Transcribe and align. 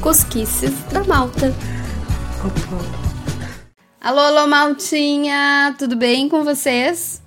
Cosquices 0.00 0.72
da 0.92 1.02
Malta. 1.02 1.52
Alô, 4.00 4.20
alô, 4.20 4.46
Maltinha! 4.46 5.74
Tudo 5.76 5.96
bem 5.96 6.28
com 6.28 6.44
vocês? 6.44 7.20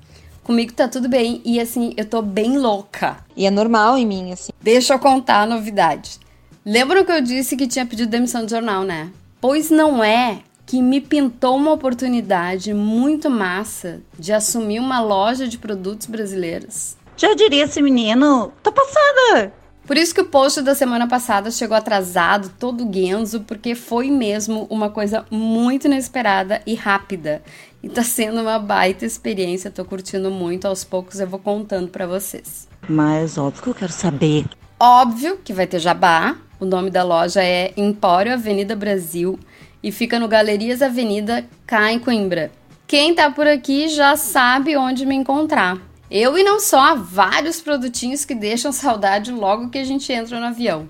Comigo 0.46 0.72
tá 0.72 0.88
tudo 0.88 1.10
bem 1.10 1.42
e 1.44 1.60
assim, 1.60 1.94
eu 1.98 2.06
tô 2.06 2.22
bem 2.22 2.58
louca. 2.58 3.18
E 3.36 3.46
é 3.46 3.52
normal 3.52 3.98
em 3.98 4.06
mim, 4.06 4.32
assim. 4.32 4.54
Deixa 4.62 4.94
eu 4.94 5.00
contar 5.00 5.42
a 5.42 5.46
novidade. 5.46 6.20
Lembram 6.66 7.04
que 7.04 7.12
eu 7.12 7.20
disse 7.20 7.58
que 7.58 7.68
tinha 7.68 7.86
pedido 7.86 8.10
demissão 8.10 8.46
do 8.46 8.50
jornal, 8.50 8.86
né? 8.86 9.12
Pois 9.42 9.70
não 9.70 10.02
é 10.02 10.40
que 10.66 10.82
me 10.82 11.02
pintou 11.02 11.58
uma 11.58 11.74
oportunidade 11.74 12.74
muito 12.74 13.30
massa 13.30 14.00
de 14.18 14.32
assumir 14.32 14.80
uma 14.80 15.02
loja 15.02 15.50
de 15.50 15.58
produtos 15.58 16.08
brasileiros. 16.08 16.96
Já 17.18 17.34
diria 17.34 17.66
esse 17.66 17.82
menino, 17.82 18.54
tô 18.64 18.72
passada. 18.72 19.52
Por 19.88 19.96
isso 19.96 20.14
que 20.14 20.20
o 20.20 20.26
post 20.26 20.62
da 20.62 20.76
semana 20.76 21.08
passada 21.08 21.50
chegou 21.50 21.78
atrasado, 21.78 22.52
todo 22.60 22.86
guenzo, 22.86 23.40
porque 23.48 23.74
foi 23.74 24.12
mesmo 24.12 24.68
uma 24.70 24.90
coisa 24.90 25.26
muito 25.32 25.86
inesperada 25.88 26.62
e 26.68 26.76
rápida. 26.76 27.42
E 27.82 27.88
tá 27.88 28.04
sendo 28.04 28.42
uma 28.42 28.60
baita 28.60 29.06
experiência, 29.06 29.72
tô 29.72 29.86
curtindo 29.86 30.30
muito, 30.30 30.68
aos 30.68 30.84
poucos 30.84 31.22
eu 31.22 31.28
vou 31.28 31.40
contando 31.40 31.88
para 31.88 32.06
vocês. 32.06 32.68
Mas 32.90 33.38
óbvio 33.38 33.64
que 33.64 33.70
eu 33.70 33.76
quero 33.76 33.94
saber. 33.94 34.46
Óbvio 34.78 35.40
que 35.42 35.54
vai 35.54 35.66
ter 35.66 35.80
jabá. 35.80 36.36
O 36.60 36.66
nome 36.66 36.90
da 36.90 37.04
loja 37.04 37.42
é 37.42 37.72
Empório 37.78 38.34
Avenida 38.34 38.76
Brasil 38.76 39.40
e 39.82 39.90
fica 39.90 40.20
no 40.20 40.28
Galerias 40.28 40.82
Avenida 40.82 41.46
cá 41.66 41.94
em 41.94 42.00
Coimbra. 42.00 42.52
Quem 42.86 43.16
tá 43.16 43.32
por 43.32 43.48
aqui 43.48 43.88
já 43.88 44.18
sabe 44.18 44.76
onde 44.76 45.06
me 45.06 45.16
encontrar. 45.16 45.78
Eu 46.10 46.38
e 46.38 46.44
não 46.44 46.58
só, 46.58 46.96
vários 46.96 47.60
produtinhos 47.60 48.24
que 48.24 48.34
deixam 48.34 48.72
saudade 48.72 49.30
logo 49.30 49.70
que 49.70 49.78
a 49.78 49.84
gente 49.84 50.12
entra 50.14 50.40
no 50.40 50.46
avião. 50.46 50.88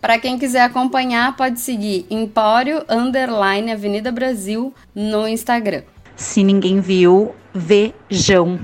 Para 0.00 0.18
quem 0.18 0.38
quiser 0.38 0.62
acompanhar, 0.62 1.36
pode 1.36 1.60
seguir 1.60 2.06
Empório 2.08 2.82
Underline 2.88 3.70
Avenida 3.70 4.10
Brasil 4.10 4.72
no 4.94 5.28
Instagram. 5.28 5.82
Se 6.16 6.42
ninguém 6.42 6.80
viu, 6.80 7.34
vejam. 7.52 8.58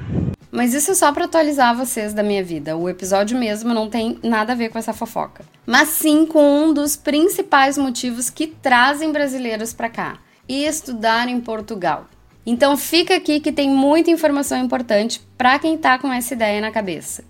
Mas 0.51 0.73
isso 0.73 0.93
é 0.93 0.95
só 0.95 1.13
para 1.13 1.27
atualizar 1.27 1.77
vocês 1.77 2.15
da 2.15 2.23
minha 2.23 2.43
vida. 2.43 2.75
O 2.75 2.89
episódio 2.89 3.39
mesmo 3.39 3.75
não 3.75 3.91
tem 3.91 4.19
nada 4.23 4.53
a 4.53 4.57
ver 4.57 4.71
com 4.71 4.79
essa 4.79 4.95
fofoca. 4.95 5.45
Mas 5.67 5.91
sim 5.91 6.25
com 6.25 6.65
um 6.65 6.73
dos 6.73 6.97
principais 6.97 7.77
motivos 7.77 8.31
que 8.31 8.47
trazem 8.47 9.13
brasileiros 9.13 9.75
para 9.75 9.91
cá: 9.91 10.19
estudar 10.49 11.29
em 11.29 11.41
Portugal. 11.41 12.07
Então 12.45 12.77
fica 12.77 13.15
aqui 13.15 13.39
que 13.39 13.53
tem 13.53 13.71
muita 13.71 14.11
informação 14.11 14.59
importante 14.59 15.21
para 15.39 15.59
quem 15.61 15.79
tá 15.79 15.97
com 15.99 16.13
essa 16.13 16.35
ideia 16.35 16.61
na 16.61 16.73
cabeça. 16.73 17.25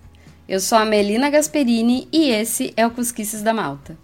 Eu 0.49 0.59
sou 0.59 0.77
a 0.77 0.85
Melina 0.85 1.29
Gasperini 1.29 2.07
e 2.11 2.31
esse 2.31 2.73
é 2.75 2.85
o 2.85 2.91
Cusquices 2.91 3.43
da 3.43 3.53
Malta. 3.53 3.95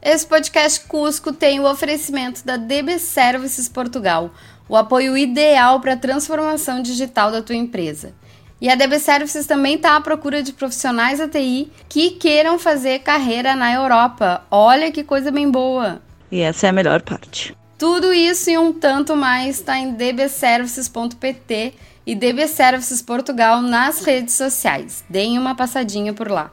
Esse 0.00 0.24
podcast 0.24 0.86
Cusco 0.86 1.32
tem 1.32 1.58
o 1.58 1.68
oferecimento 1.68 2.46
da 2.46 2.56
DB 2.56 2.96
Services 3.00 3.68
Portugal, 3.68 4.30
o 4.68 4.76
apoio 4.76 5.18
ideal 5.18 5.80
para 5.80 5.94
a 5.94 5.96
transformação 5.96 6.80
digital 6.80 7.32
da 7.32 7.42
tua 7.42 7.56
empresa. 7.56 8.14
E 8.60 8.70
a 8.70 8.74
DB 8.74 8.98
Services 8.98 9.46
também 9.46 9.74
está 9.74 9.96
à 9.96 10.00
procura 10.00 10.42
de 10.42 10.52
profissionais 10.52 11.18
da 11.18 11.28
TI 11.28 11.70
que 11.88 12.12
queiram 12.12 12.58
fazer 12.58 13.00
carreira 13.00 13.54
na 13.54 13.72
Europa. 13.72 14.42
Olha 14.50 14.90
que 14.90 15.04
coisa 15.04 15.30
bem 15.30 15.50
boa! 15.50 16.00
E 16.32 16.40
essa 16.40 16.66
é 16.66 16.70
a 16.70 16.72
melhor 16.72 17.02
parte. 17.02 17.54
Tudo 17.78 18.12
isso 18.14 18.48
e 18.48 18.56
um 18.56 18.72
tanto 18.72 19.14
mais 19.14 19.58
está 19.58 19.78
em 19.78 19.92
dbservices.pt 19.92 21.74
e 22.06 22.14
DB 22.14 22.48
Services 22.48 23.02
Portugal 23.02 23.60
nas 23.60 24.02
redes 24.02 24.34
sociais. 24.34 25.04
Deem 25.10 25.38
uma 25.38 25.54
passadinha 25.54 26.14
por 26.14 26.30
lá. 26.30 26.50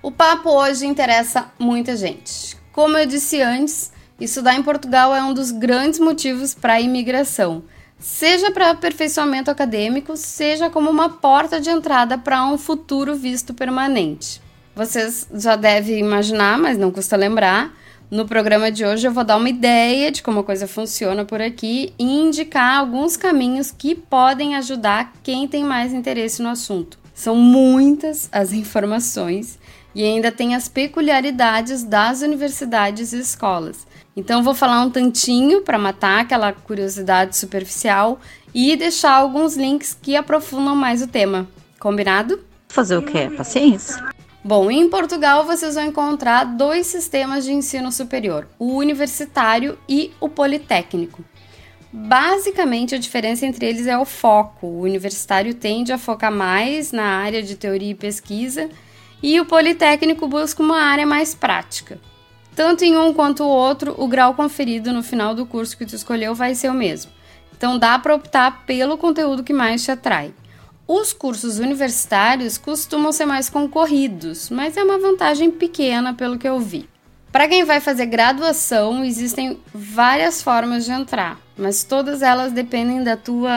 O 0.00 0.10
papo 0.10 0.50
hoje 0.50 0.86
interessa 0.86 1.52
muita 1.58 1.96
gente. 1.96 2.41
Como 2.72 2.96
eu 2.96 3.04
disse 3.04 3.42
antes, 3.42 3.92
estudar 4.18 4.54
em 4.54 4.62
Portugal 4.62 5.14
é 5.14 5.22
um 5.22 5.34
dos 5.34 5.50
grandes 5.50 6.00
motivos 6.00 6.54
para 6.54 6.74
a 6.74 6.80
imigração, 6.80 7.64
seja 7.98 8.50
para 8.50 8.70
aperfeiçoamento 8.70 9.50
acadêmico, 9.50 10.16
seja 10.16 10.70
como 10.70 10.88
uma 10.88 11.10
porta 11.10 11.60
de 11.60 11.68
entrada 11.68 12.16
para 12.16 12.46
um 12.46 12.56
futuro 12.56 13.14
visto 13.14 13.52
permanente. 13.52 14.40
Vocês 14.74 15.28
já 15.34 15.54
devem 15.54 15.98
imaginar, 15.98 16.56
mas 16.56 16.78
não 16.78 16.90
custa 16.90 17.14
lembrar. 17.14 17.76
No 18.10 18.26
programa 18.26 18.72
de 18.72 18.86
hoje 18.86 19.06
eu 19.06 19.12
vou 19.12 19.22
dar 19.22 19.36
uma 19.36 19.50
ideia 19.50 20.10
de 20.10 20.22
como 20.22 20.40
a 20.40 20.44
coisa 20.44 20.66
funciona 20.66 21.26
por 21.26 21.42
aqui 21.42 21.92
e 21.98 22.04
indicar 22.04 22.78
alguns 22.78 23.18
caminhos 23.18 23.70
que 23.70 23.94
podem 23.94 24.56
ajudar 24.56 25.12
quem 25.22 25.46
tem 25.46 25.62
mais 25.62 25.92
interesse 25.92 26.40
no 26.40 26.48
assunto. 26.48 26.98
São 27.14 27.36
muitas 27.36 28.30
as 28.32 28.54
informações 28.54 29.58
e 29.94 30.04
ainda 30.04 30.32
tem 30.32 30.54
as 30.54 30.68
peculiaridades 30.68 31.82
das 31.84 32.22
universidades 32.22 33.12
e 33.12 33.18
escolas. 33.18 33.86
Então 34.16 34.42
vou 34.42 34.54
falar 34.54 34.82
um 34.82 34.90
tantinho 34.90 35.62
para 35.62 35.78
matar 35.78 36.20
aquela 36.20 36.52
curiosidade 36.52 37.36
superficial 37.36 38.20
e 38.54 38.76
deixar 38.76 39.12
alguns 39.12 39.56
links 39.56 39.96
que 40.00 40.16
aprofundam 40.16 40.76
mais 40.76 41.02
o 41.02 41.06
tema. 41.06 41.48
Combinado? 41.80 42.40
Fazer 42.68 42.96
o 42.96 43.02
quê? 43.02 43.30
Paciência. 43.36 44.12
Bom, 44.44 44.70
em 44.70 44.88
Portugal 44.88 45.46
vocês 45.46 45.76
vão 45.76 45.84
encontrar 45.84 46.44
dois 46.44 46.86
sistemas 46.86 47.44
de 47.44 47.52
ensino 47.52 47.92
superior: 47.92 48.48
o 48.58 48.74
universitário 48.74 49.78
e 49.88 50.10
o 50.20 50.28
politécnico. 50.28 51.24
Basicamente, 51.92 52.94
a 52.94 52.98
diferença 52.98 53.44
entre 53.44 53.66
eles 53.66 53.86
é 53.86 53.98
o 53.98 54.04
foco. 54.06 54.66
O 54.66 54.80
universitário 54.80 55.54
tende 55.54 55.92
a 55.92 55.98
focar 55.98 56.32
mais 56.32 56.90
na 56.90 57.04
área 57.04 57.42
de 57.42 57.54
teoria 57.54 57.90
e 57.90 57.94
pesquisa, 57.94 58.70
e 59.22 59.40
o 59.40 59.46
Politécnico 59.46 60.26
busca 60.26 60.62
uma 60.62 60.80
área 60.80 61.06
mais 61.06 61.34
prática. 61.34 61.98
Tanto 62.54 62.84
em 62.84 62.96
um 62.96 63.14
quanto 63.14 63.44
o 63.44 63.48
outro, 63.48 63.94
o 63.96 64.06
grau 64.08 64.34
conferido 64.34 64.92
no 64.92 65.02
final 65.02 65.34
do 65.34 65.46
curso 65.46 65.76
que 65.76 65.86
tu 65.86 65.94
escolheu 65.94 66.34
vai 66.34 66.54
ser 66.54 66.70
o 66.70 66.74
mesmo. 66.74 67.10
Então 67.56 67.78
dá 67.78 67.98
para 67.98 68.14
optar 68.14 68.64
pelo 68.66 68.98
conteúdo 68.98 69.44
que 69.44 69.52
mais 69.52 69.84
te 69.84 69.90
atrai. 69.90 70.34
Os 70.86 71.12
cursos 71.12 71.58
universitários 71.58 72.58
costumam 72.58 73.12
ser 73.12 73.24
mais 73.24 73.48
concorridos, 73.48 74.50
mas 74.50 74.76
é 74.76 74.82
uma 74.82 74.98
vantagem 74.98 75.50
pequena 75.50 76.12
pelo 76.12 76.36
que 76.36 76.48
eu 76.48 76.58
vi. 76.58 76.88
Para 77.30 77.48
quem 77.48 77.64
vai 77.64 77.80
fazer 77.80 78.06
graduação, 78.06 79.02
existem 79.02 79.58
várias 79.72 80.42
formas 80.42 80.84
de 80.84 80.90
entrar, 80.92 81.40
mas 81.56 81.82
todas 81.82 82.20
elas 82.20 82.52
dependem 82.52 83.02
da 83.02 83.16
tua, 83.16 83.50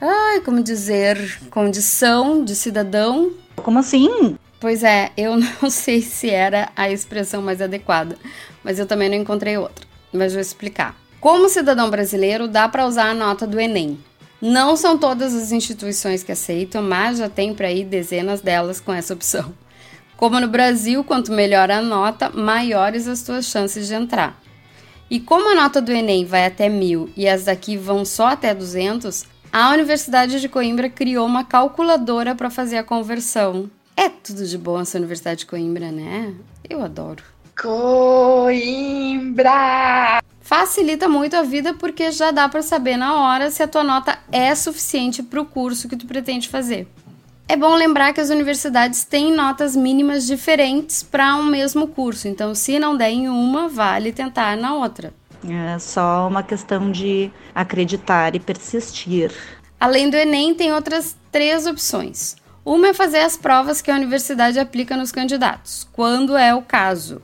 ai, 0.00 0.40
como 0.40 0.60
dizer, 0.60 1.38
condição 1.50 2.44
de 2.44 2.56
cidadão. 2.56 3.30
Como 3.54 3.78
assim? 3.78 4.36
Pois 4.62 4.84
é, 4.84 5.10
eu 5.16 5.34
não 5.60 5.68
sei 5.68 6.00
se 6.00 6.30
era 6.30 6.70
a 6.76 6.88
expressão 6.88 7.42
mais 7.42 7.60
adequada, 7.60 8.16
mas 8.62 8.78
eu 8.78 8.86
também 8.86 9.08
não 9.08 9.16
encontrei 9.16 9.58
outra. 9.58 9.84
Mas 10.12 10.32
vou 10.32 10.40
explicar. 10.40 10.94
Como 11.20 11.48
cidadão 11.48 11.90
brasileiro, 11.90 12.46
dá 12.46 12.68
para 12.68 12.86
usar 12.86 13.10
a 13.10 13.14
nota 13.14 13.44
do 13.44 13.58
Enem. 13.58 13.98
Não 14.40 14.76
são 14.76 14.96
todas 14.96 15.34
as 15.34 15.50
instituições 15.50 16.22
que 16.22 16.30
aceitam, 16.30 16.80
mas 16.80 17.18
já 17.18 17.28
tem 17.28 17.52
para 17.52 17.66
aí 17.66 17.82
dezenas 17.82 18.40
delas 18.40 18.78
com 18.78 18.92
essa 18.92 19.14
opção. 19.14 19.52
Como 20.16 20.38
no 20.38 20.46
Brasil, 20.46 21.02
quanto 21.02 21.32
melhor 21.32 21.68
a 21.68 21.82
nota, 21.82 22.30
maiores 22.30 23.08
as 23.08 23.18
suas 23.18 23.46
chances 23.46 23.88
de 23.88 23.94
entrar. 23.94 24.40
E 25.10 25.18
como 25.18 25.50
a 25.50 25.56
nota 25.56 25.82
do 25.82 25.90
Enem 25.90 26.24
vai 26.24 26.46
até 26.46 26.68
mil 26.68 27.10
e 27.16 27.26
as 27.26 27.46
daqui 27.46 27.76
vão 27.76 28.04
só 28.04 28.28
até 28.28 28.54
200, 28.54 29.24
a 29.52 29.70
Universidade 29.70 30.40
de 30.40 30.48
Coimbra 30.48 30.88
criou 30.88 31.26
uma 31.26 31.42
calculadora 31.42 32.36
para 32.36 32.48
fazer 32.48 32.76
a 32.76 32.84
conversão 32.84 33.68
é 33.96 34.08
tudo 34.08 34.46
de 34.46 34.58
bom 34.58 34.80
essa 34.80 34.98
Universidade 34.98 35.40
de 35.40 35.46
Coimbra, 35.46 35.90
né? 35.90 36.34
Eu 36.68 36.82
adoro. 36.82 37.22
Coimbra! 37.60 38.52
Facilita 40.40 41.08
muito 41.08 41.36
a 41.36 41.42
vida 41.42 41.74
porque 41.74 42.10
já 42.10 42.30
dá 42.30 42.48
para 42.48 42.62
saber 42.62 42.96
na 42.96 43.20
hora 43.20 43.50
se 43.50 43.62
a 43.62 43.68
tua 43.68 43.84
nota 43.84 44.18
é 44.30 44.54
suficiente 44.54 45.22
para 45.22 45.40
o 45.40 45.46
curso 45.46 45.88
que 45.88 45.96
tu 45.96 46.06
pretende 46.06 46.48
fazer. 46.48 46.88
É 47.48 47.56
bom 47.56 47.74
lembrar 47.74 48.12
que 48.12 48.20
as 48.20 48.30
universidades 48.30 49.04
têm 49.04 49.32
notas 49.32 49.76
mínimas 49.76 50.26
diferentes 50.26 51.02
para 51.02 51.36
um 51.36 51.44
mesmo 51.44 51.86
curso, 51.88 52.26
então 52.28 52.54
se 52.54 52.78
não 52.78 52.96
der 52.96 53.10
em 53.10 53.28
uma, 53.28 53.68
vale 53.68 54.12
tentar 54.12 54.56
na 54.56 54.74
outra. 54.74 55.12
É 55.46 55.78
só 55.78 56.28
uma 56.28 56.42
questão 56.42 56.90
de 56.90 57.30
acreditar 57.54 58.34
e 58.34 58.40
persistir. 58.40 59.32
Além 59.78 60.08
do 60.08 60.16
Enem, 60.16 60.54
tem 60.54 60.72
outras 60.72 61.16
três 61.30 61.66
opções. 61.66 62.36
Uma 62.64 62.88
é 62.88 62.94
fazer 62.94 63.18
as 63.18 63.36
provas 63.36 63.82
que 63.82 63.90
a 63.90 63.96
universidade 63.96 64.58
aplica 64.58 64.96
nos 64.96 65.10
candidatos, 65.10 65.88
quando 65.92 66.36
é 66.36 66.54
o 66.54 66.62
caso. 66.62 67.20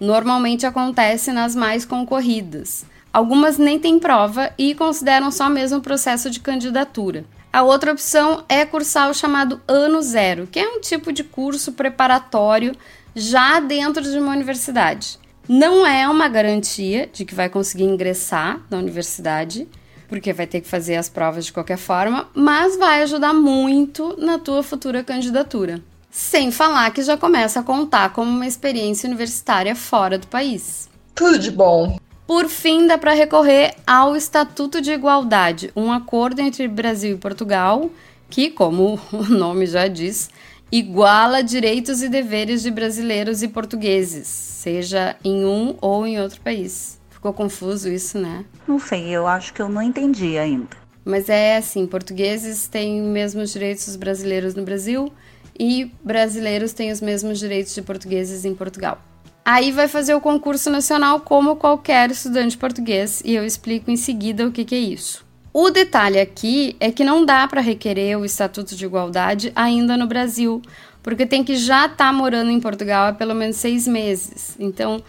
Normalmente 0.00 0.66
acontece 0.66 1.30
nas 1.30 1.54
mais 1.54 1.84
concorridas. 1.84 2.84
Algumas 3.12 3.56
nem 3.56 3.78
têm 3.78 4.00
prova 4.00 4.52
e 4.58 4.74
consideram 4.74 5.30
só 5.30 5.48
mesmo 5.48 5.78
o 5.78 5.82
processo 5.82 6.28
de 6.28 6.40
candidatura. 6.40 7.24
A 7.52 7.62
outra 7.62 7.92
opção 7.92 8.44
é 8.48 8.66
cursar 8.66 9.08
o 9.08 9.14
chamado 9.14 9.60
Ano 9.68 10.02
Zero, 10.02 10.48
que 10.50 10.58
é 10.58 10.68
um 10.68 10.80
tipo 10.80 11.12
de 11.12 11.22
curso 11.22 11.72
preparatório 11.72 12.74
já 13.14 13.60
dentro 13.60 14.02
de 14.02 14.18
uma 14.18 14.32
universidade. 14.32 15.20
Não 15.48 15.86
é 15.86 16.08
uma 16.08 16.28
garantia 16.28 17.08
de 17.12 17.24
que 17.24 17.34
vai 17.34 17.48
conseguir 17.48 17.84
ingressar 17.84 18.60
na 18.68 18.78
universidade, 18.78 19.68
porque 20.10 20.32
vai 20.32 20.46
ter 20.46 20.60
que 20.60 20.68
fazer 20.68 20.96
as 20.96 21.08
provas 21.08 21.46
de 21.46 21.52
qualquer 21.52 21.78
forma, 21.78 22.28
mas 22.34 22.76
vai 22.76 23.02
ajudar 23.02 23.32
muito 23.32 24.16
na 24.18 24.38
tua 24.38 24.62
futura 24.62 25.04
candidatura. 25.04 25.80
Sem 26.10 26.50
falar 26.50 26.90
que 26.90 27.02
já 27.02 27.16
começa 27.16 27.60
a 27.60 27.62
contar 27.62 28.12
como 28.12 28.28
uma 28.28 28.46
experiência 28.46 29.06
universitária 29.06 29.74
fora 29.76 30.18
do 30.18 30.26
país. 30.26 30.90
Tudo 31.14 31.38
de 31.38 31.52
bom. 31.52 31.96
Por 32.26 32.48
fim, 32.48 32.86
dá 32.86 32.98
para 32.98 33.14
recorrer 33.14 33.74
ao 33.86 34.16
Estatuto 34.16 34.80
de 34.80 34.92
Igualdade, 34.92 35.70
um 35.76 35.92
acordo 35.92 36.40
entre 36.40 36.66
Brasil 36.66 37.14
e 37.14 37.18
Portugal 37.18 37.88
que, 38.28 38.50
como 38.50 38.98
o 39.12 39.24
nome 39.24 39.66
já 39.66 39.86
diz, 39.86 40.28
iguala 40.72 41.42
direitos 41.42 42.02
e 42.02 42.08
deveres 42.08 42.62
de 42.62 42.70
brasileiros 42.70 43.42
e 43.42 43.48
portugueses, 43.48 44.26
seja 44.26 45.16
em 45.24 45.44
um 45.44 45.76
ou 45.80 46.06
em 46.06 46.20
outro 46.20 46.40
país. 46.40 46.99
Ficou 47.20 47.34
confuso 47.34 47.86
isso, 47.92 48.18
né? 48.18 48.46
Não 48.66 48.80
sei, 48.80 49.10
eu 49.10 49.26
acho 49.26 49.52
que 49.52 49.60
eu 49.60 49.68
não 49.68 49.82
entendi 49.82 50.38
ainda. 50.38 50.74
Mas 51.04 51.28
é 51.28 51.58
assim, 51.58 51.86
portugueses 51.86 52.66
têm 52.66 53.02
os 53.02 53.08
mesmos 53.08 53.52
direitos 53.52 53.84
dos 53.84 53.96
brasileiros 53.96 54.54
no 54.54 54.62
Brasil 54.62 55.12
e 55.58 55.92
brasileiros 56.02 56.72
têm 56.72 56.90
os 56.90 57.02
mesmos 57.02 57.38
direitos 57.38 57.74
de 57.74 57.82
portugueses 57.82 58.46
em 58.46 58.54
Portugal. 58.54 58.98
Aí 59.44 59.70
vai 59.70 59.86
fazer 59.86 60.14
o 60.14 60.20
concurso 60.20 60.70
nacional 60.70 61.20
como 61.20 61.56
qualquer 61.56 62.10
estudante 62.10 62.56
português 62.56 63.20
e 63.22 63.34
eu 63.34 63.44
explico 63.44 63.90
em 63.90 63.96
seguida 63.96 64.46
o 64.46 64.50
que, 64.50 64.64
que 64.64 64.74
é 64.74 64.78
isso. 64.78 65.22
O 65.52 65.68
detalhe 65.68 66.18
aqui 66.18 66.74
é 66.80 66.90
que 66.90 67.04
não 67.04 67.26
dá 67.26 67.46
para 67.46 67.60
requerer 67.60 68.18
o 68.18 68.24
Estatuto 68.24 68.74
de 68.74 68.86
Igualdade 68.86 69.52
ainda 69.54 69.94
no 69.94 70.06
Brasil, 70.06 70.62
porque 71.02 71.26
tem 71.26 71.44
que 71.44 71.56
já 71.56 71.84
estar 71.84 71.96
tá 71.96 72.12
morando 72.14 72.50
em 72.50 72.60
Portugal 72.60 73.08
há 73.08 73.12
pelo 73.12 73.34
menos 73.34 73.56
seis 73.56 73.86
meses. 73.86 74.56
Então, 74.58 75.02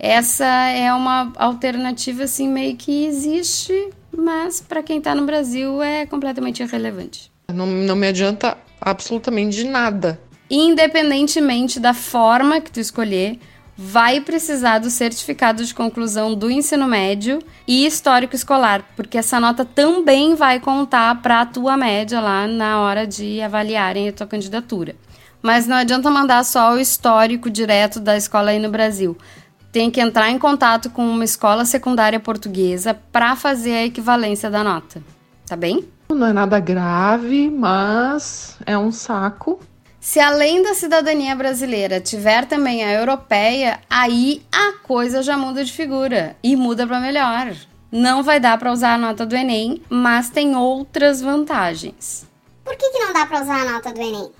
essa 0.00 0.46
é 0.46 0.92
uma 0.94 1.30
alternativa 1.36 2.24
assim 2.24 2.48
meio 2.48 2.74
que 2.74 3.04
existe, 3.04 3.90
mas 4.10 4.60
para 4.60 4.82
quem 4.82 4.96
está 4.96 5.14
no 5.14 5.26
Brasil 5.26 5.82
é 5.82 6.06
completamente 6.06 6.62
irrelevante. 6.62 7.30
Não, 7.52 7.66
não 7.66 7.94
me 7.94 8.08
adianta 8.08 8.56
absolutamente 8.80 9.58
de 9.58 9.64
nada. 9.64 10.18
Independentemente 10.50 11.78
da 11.78 11.92
forma 11.92 12.60
que 12.60 12.72
tu 12.72 12.80
escolher, 12.80 13.38
vai 13.76 14.20
precisar 14.20 14.78
do 14.78 14.90
certificado 14.90 15.64
de 15.64 15.74
conclusão 15.74 16.34
do 16.34 16.50
ensino 16.50 16.86
médio 16.86 17.38
e 17.66 17.86
histórico 17.86 18.34
escolar, 18.34 18.82
porque 18.96 19.18
essa 19.18 19.38
nota 19.38 19.64
também 19.64 20.34
vai 20.34 20.60
contar 20.60 21.20
para 21.22 21.42
a 21.42 21.46
tua 21.46 21.76
média 21.76 22.20
lá 22.20 22.46
na 22.46 22.80
hora 22.80 23.06
de 23.06 23.40
avaliarem 23.40 24.08
a 24.08 24.12
tua 24.12 24.26
candidatura. 24.26 24.96
Mas 25.42 25.66
não 25.66 25.76
adianta 25.76 26.10
mandar 26.10 26.44
só 26.44 26.74
o 26.74 26.78
histórico 26.78 27.48
direto 27.48 28.00
da 28.00 28.16
escola 28.16 28.50
aí 28.50 28.58
no 28.58 28.70
Brasil. 28.70 29.16
Tem 29.72 29.90
que 29.90 30.00
entrar 30.00 30.30
em 30.30 30.38
contato 30.38 30.90
com 30.90 31.08
uma 31.08 31.24
escola 31.24 31.64
secundária 31.64 32.18
portuguesa 32.18 32.94
para 33.12 33.36
fazer 33.36 33.72
a 33.72 33.84
equivalência 33.86 34.50
da 34.50 34.64
nota. 34.64 35.02
Tá 35.46 35.56
bem? 35.56 35.88
Não 36.08 36.26
é 36.26 36.32
nada 36.32 36.58
grave, 36.58 37.50
mas 37.50 38.56
é 38.66 38.76
um 38.76 38.90
saco 38.90 39.60
se 40.00 40.18
além 40.18 40.62
da 40.62 40.72
cidadania 40.72 41.36
brasileira 41.36 42.00
tiver 42.00 42.46
também 42.46 42.82
a 42.82 42.90
europeia, 42.90 43.80
aí 43.88 44.42
a 44.50 44.72
coisa 44.82 45.22
já 45.22 45.36
muda 45.36 45.62
de 45.62 45.70
figura 45.70 46.34
e 46.42 46.56
muda 46.56 46.86
para 46.86 46.98
melhor. 46.98 47.54
Não 47.92 48.22
vai 48.22 48.40
dar 48.40 48.56
para 48.56 48.72
usar 48.72 48.94
a 48.94 48.98
nota 48.98 49.26
do 49.26 49.36
Enem, 49.36 49.82
mas 49.90 50.30
tem 50.30 50.56
outras 50.56 51.20
vantagens. 51.20 52.26
Por 52.64 52.74
que, 52.76 52.90
que 52.90 52.98
não 52.98 53.12
dá 53.12 53.26
para 53.26 53.42
usar 53.42 53.60
a 53.60 53.72
nota 53.72 53.92
do 53.92 54.00
Enem? 54.00 54.30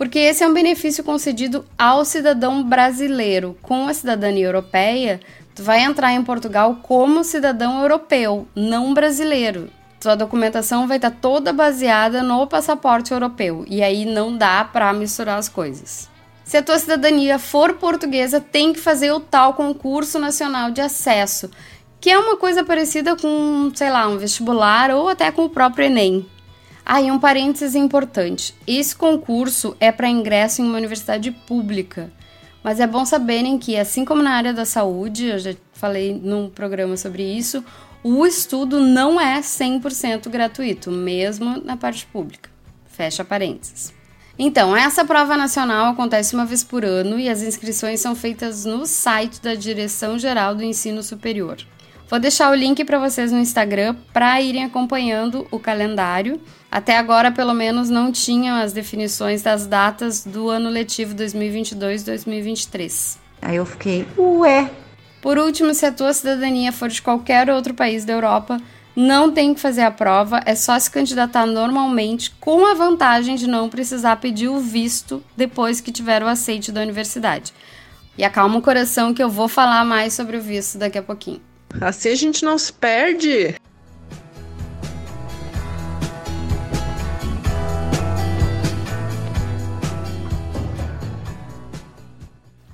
Porque 0.00 0.18
esse 0.18 0.42
é 0.42 0.48
um 0.48 0.54
benefício 0.54 1.04
concedido 1.04 1.62
ao 1.76 2.06
cidadão 2.06 2.64
brasileiro. 2.64 3.54
Com 3.60 3.86
a 3.86 3.92
cidadania 3.92 4.46
europeia, 4.46 5.20
tu 5.54 5.62
vai 5.62 5.82
entrar 5.82 6.14
em 6.14 6.24
Portugal 6.24 6.78
como 6.82 7.22
cidadão 7.22 7.82
europeu, 7.82 8.48
não 8.56 8.94
brasileiro 8.94 9.70
sua 10.02 10.14
documentação 10.14 10.88
vai 10.88 10.96
estar 10.96 11.10
toda 11.10 11.52
baseada 11.52 12.22
no 12.22 12.46
passaporte 12.46 13.12
europeu 13.12 13.66
e 13.68 13.82
aí 13.82 14.06
não 14.06 14.34
dá 14.34 14.64
para 14.64 14.92
misturar 14.94 15.38
as 15.38 15.48
coisas. 15.48 16.08
Se 16.42 16.56
a 16.56 16.62
tua 16.62 16.78
cidadania 16.78 17.38
for 17.38 17.74
portuguesa, 17.74 18.40
tem 18.40 18.72
que 18.72 18.80
fazer 18.80 19.12
o 19.12 19.20
tal 19.20 19.52
concurso 19.52 20.18
nacional 20.18 20.70
de 20.70 20.80
acesso, 20.80 21.50
que 22.00 22.10
é 22.10 22.18
uma 22.18 22.36
coisa 22.36 22.64
parecida 22.64 23.14
com, 23.14 23.70
sei 23.74 23.90
lá, 23.90 24.08
um 24.08 24.16
vestibular 24.16 24.90
ou 24.90 25.10
até 25.10 25.30
com 25.30 25.44
o 25.44 25.50
próprio 25.50 25.84
ENEM. 25.84 26.26
Ah, 26.92 27.00
e 27.00 27.08
um 27.08 27.20
parênteses 27.20 27.76
importante: 27.76 28.52
esse 28.66 28.96
concurso 28.96 29.76
é 29.78 29.92
para 29.92 30.08
ingresso 30.08 30.60
em 30.60 30.64
uma 30.64 30.76
universidade 30.76 31.30
pública. 31.30 32.10
Mas 32.64 32.80
é 32.80 32.86
bom 32.86 33.04
saberem 33.04 33.60
que, 33.60 33.76
assim 33.76 34.04
como 34.04 34.20
na 34.20 34.32
área 34.32 34.52
da 34.52 34.64
saúde, 34.64 35.26
eu 35.26 35.38
já 35.38 35.54
falei 35.72 36.12
num 36.20 36.50
programa 36.50 36.96
sobre 36.96 37.22
isso, 37.22 37.64
o 38.02 38.26
estudo 38.26 38.80
não 38.80 39.20
é 39.20 39.38
100% 39.38 40.28
gratuito, 40.28 40.90
mesmo 40.90 41.62
na 41.64 41.76
parte 41.76 42.04
pública. 42.06 42.50
Fecha 42.86 43.24
parênteses. 43.24 43.94
Então, 44.36 44.76
essa 44.76 45.04
prova 45.04 45.36
nacional 45.36 45.92
acontece 45.92 46.34
uma 46.34 46.44
vez 46.44 46.64
por 46.64 46.84
ano 46.84 47.20
e 47.20 47.28
as 47.28 47.40
inscrições 47.40 48.00
são 48.00 48.16
feitas 48.16 48.64
no 48.64 48.84
site 48.84 49.40
da 49.40 49.54
Direção 49.54 50.18
Geral 50.18 50.56
do 50.56 50.64
Ensino 50.64 51.04
Superior. 51.04 51.58
Vou 52.10 52.18
deixar 52.18 52.50
o 52.50 52.54
link 52.56 52.84
para 52.84 52.98
vocês 52.98 53.30
no 53.30 53.38
Instagram 53.38 53.94
para 54.12 54.40
irem 54.40 54.64
acompanhando 54.64 55.46
o 55.48 55.60
calendário. 55.60 56.40
Até 56.68 56.98
agora, 56.98 57.30
pelo 57.30 57.54
menos, 57.54 57.88
não 57.88 58.10
tinham 58.10 58.56
as 58.56 58.72
definições 58.72 59.42
das 59.42 59.64
datas 59.64 60.24
do 60.24 60.50
ano 60.50 60.68
letivo 60.68 61.14
2022-2023. 61.14 63.16
Aí 63.40 63.54
eu 63.54 63.64
fiquei, 63.64 64.08
ué, 64.18 64.68
por 65.22 65.38
último, 65.38 65.72
se 65.72 65.86
a 65.86 65.92
tua 65.92 66.12
cidadania 66.12 66.72
for 66.72 66.88
de 66.88 67.00
qualquer 67.00 67.48
outro 67.48 67.74
país 67.74 68.04
da 68.04 68.12
Europa, 68.12 68.60
não 68.96 69.30
tem 69.30 69.54
que 69.54 69.60
fazer 69.60 69.82
a 69.82 69.90
prova, 69.92 70.40
é 70.44 70.56
só 70.56 70.76
se 70.80 70.90
candidatar 70.90 71.46
normalmente, 71.46 72.32
com 72.40 72.66
a 72.66 72.74
vantagem 72.74 73.36
de 73.36 73.46
não 73.46 73.68
precisar 73.68 74.16
pedir 74.16 74.48
o 74.48 74.58
visto 74.58 75.22
depois 75.36 75.80
que 75.80 75.92
tiver 75.92 76.24
o 76.24 76.26
aceite 76.26 76.72
da 76.72 76.80
universidade. 76.80 77.52
E 78.18 78.24
acalma 78.24 78.58
o 78.58 78.62
coração 78.62 79.14
que 79.14 79.22
eu 79.22 79.30
vou 79.30 79.46
falar 79.46 79.84
mais 79.84 80.12
sobre 80.12 80.36
o 80.36 80.42
visto 80.42 80.76
daqui 80.76 80.98
a 80.98 81.02
pouquinho. 81.02 81.48
Assim 81.78 82.08
a 82.10 82.14
gente 82.14 82.44
não 82.44 82.56
se 82.56 82.72
perde. 82.72 83.54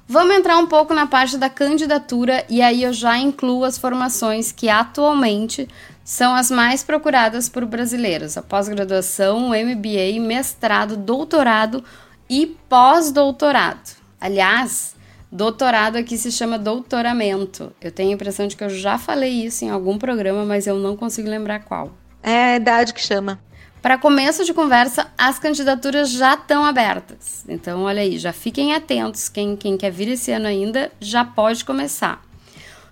Vamos 0.08 0.34
entrar 0.34 0.56
um 0.56 0.66
pouco 0.66 0.94
na 0.94 1.06
parte 1.06 1.36
da 1.36 1.50
candidatura 1.50 2.42
e 2.48 2.62
aí 2.62 2.84
eu 2.84 2.92
já 2.92 3.18
incluo 3.18 3.64
as 3.64 3.76
formações 3.76 4.50
que 4.50 4.68
atualmente 4.68 5.68
são 6.02 6.34
as 6.34 6.50
mais 6.50 6.82
procuradas 6.82 7.50
por 7.50 7.66
brasileiros: 7.66 8.38
a 8.38 8.42
pós-graduação, 8.42 9.50
MBA, 9.50 10.18
mestrado, 10.18 10.96
doutorado 10.96 11.84
e 12.30 12.56
pós-doutorado. 12.66 13.96
Aliás, 14.18 14.95
doutorado 15.30 15.96
aqui 15.96 16.16
se 16.16 16.30
chama 16.30 16.58
doutoramento. 16.58 17.72
Eu 17.80 17.90
tenho 17.90 18.10
a 18.10 18.14
impressão 18.14 18.46
de 18.46 18.56
que 18.56 18.64
eu 18.64 18.70
já 18.70 18.98
falei 18.98 19.44
isso 19.44 19.64
em 19.64 19.70
algum 19.70 19.98
programa, 19.98 20.44
mas 20.44 20.66
eu 20.66 20.78
não 20.78 20.96
consigo 20.96 21.28
lembrar 21.28 21.60
qual. 21.60 21.92
É 22.22 22.52
a 22.52 22.56
idade 22.56 22.92
que 22.92 23.00
chama. 23.00 23.40
Para 23.86 23.98
começo 23.98 24.44
de 24.44 24.52
conversa, 24.52 25.06
as 25.16 25.38
candidaturas 25.38 26.10
já 26.10 26.34
estão 26.34 26.64
abertas. 26.64 27.44
Então, 27.48 27.82
olha 27.84 28.02
aí, 28.02 28.18
já 28.18 28.32
fiquem 28.32 28.74
atentos. 28.74 29.28
Quem, 29.28 29.54
quem 29.54 29.76
quer 29.76 29.92
vir 29.92 30.08
esse 30.08 30.32
ano 30.32 30.48
ainda 30.48 30.90
já 31.00 31.24
pode 31.24 31.64
começar. 31.64 32.20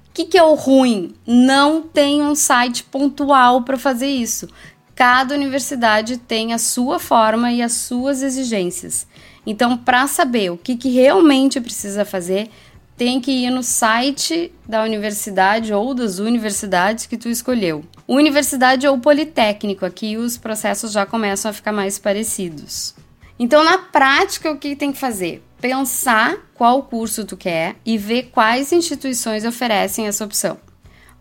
O 0.09 0.13
que, 0.15 0.25
que 0.25 0.39
é 0.39 0.43
o 0.45 0.55
ruim? 0.55 1.13
Não 1.27 1.83
tem 1.83 2.23
um 2.23 2.37
site 2.37 2.85
pontual 2.85 3.63
para 3.63 3.77
fazer 3.77 4.07
isso. 4.07 4.49
Cada 4.95 5.35
universidade 5.35 6.19
tem 6.19 6.53
a 6.53 6.59
sua 6.59 7.01
forma 7.01 7.51
e 7.51 7.61
as 7.61 7.73
suas 7.73 8.23
exigências. 8.23 9.09
Então, 9.47 9.77
para 9.77 10.07
saber 10.07 10.51
o 10.51 10.57
que, 10.57 10.77
que 10.77 10.91
realmente 10.91 11.61
precisa 11.61 12.05
fazer, 12.05 12.51
tem 12.97 13.21
que 13.21 13.31
ir 13.31 13.51
no 13.51 13.63
site 13.63 14.53
da 14.67 14.83
universidade 14.83 15.73
ou 15.73 15.95
das 15.95 16.19
universidades 16.19 17.07
que 17.07 17.17
tu 17.17 17.29
escolheu. 17.29 17.85
Universidade 18.07 18.87
ou 18.87 18.99
politécnico, 18.99 19.85
aqui 19.85 20.17
os 20.17 20.37
processos 20.37 20.93
já 20.93 21.05
começam 21.05 21.51
a 21.51 21.55
ficar 21.55 21.73
mais 21.73 21.99
parecidos. 21.99 22.95
Então, 23.39 23.65
na 23.65 23.79
prática, 23.79 24.51
o 24.51 24.57
que 24.57 24.77
tem 24.77 24.93
que 24.93 24.99
fazer? 24.99 25.43
Pensar 25.61 26.37
qual 26.55 26.83
curso 26.83 27.25
tu 27.25 27.37
quer 27.37 27.75
e 27.85 27.99
ver 27.99 28.31
quais 28.33 28.71
instituições 28.71 29.45
oferecem 29.45 30.07
essa 30.07 30.25
opção. 30.25 30.59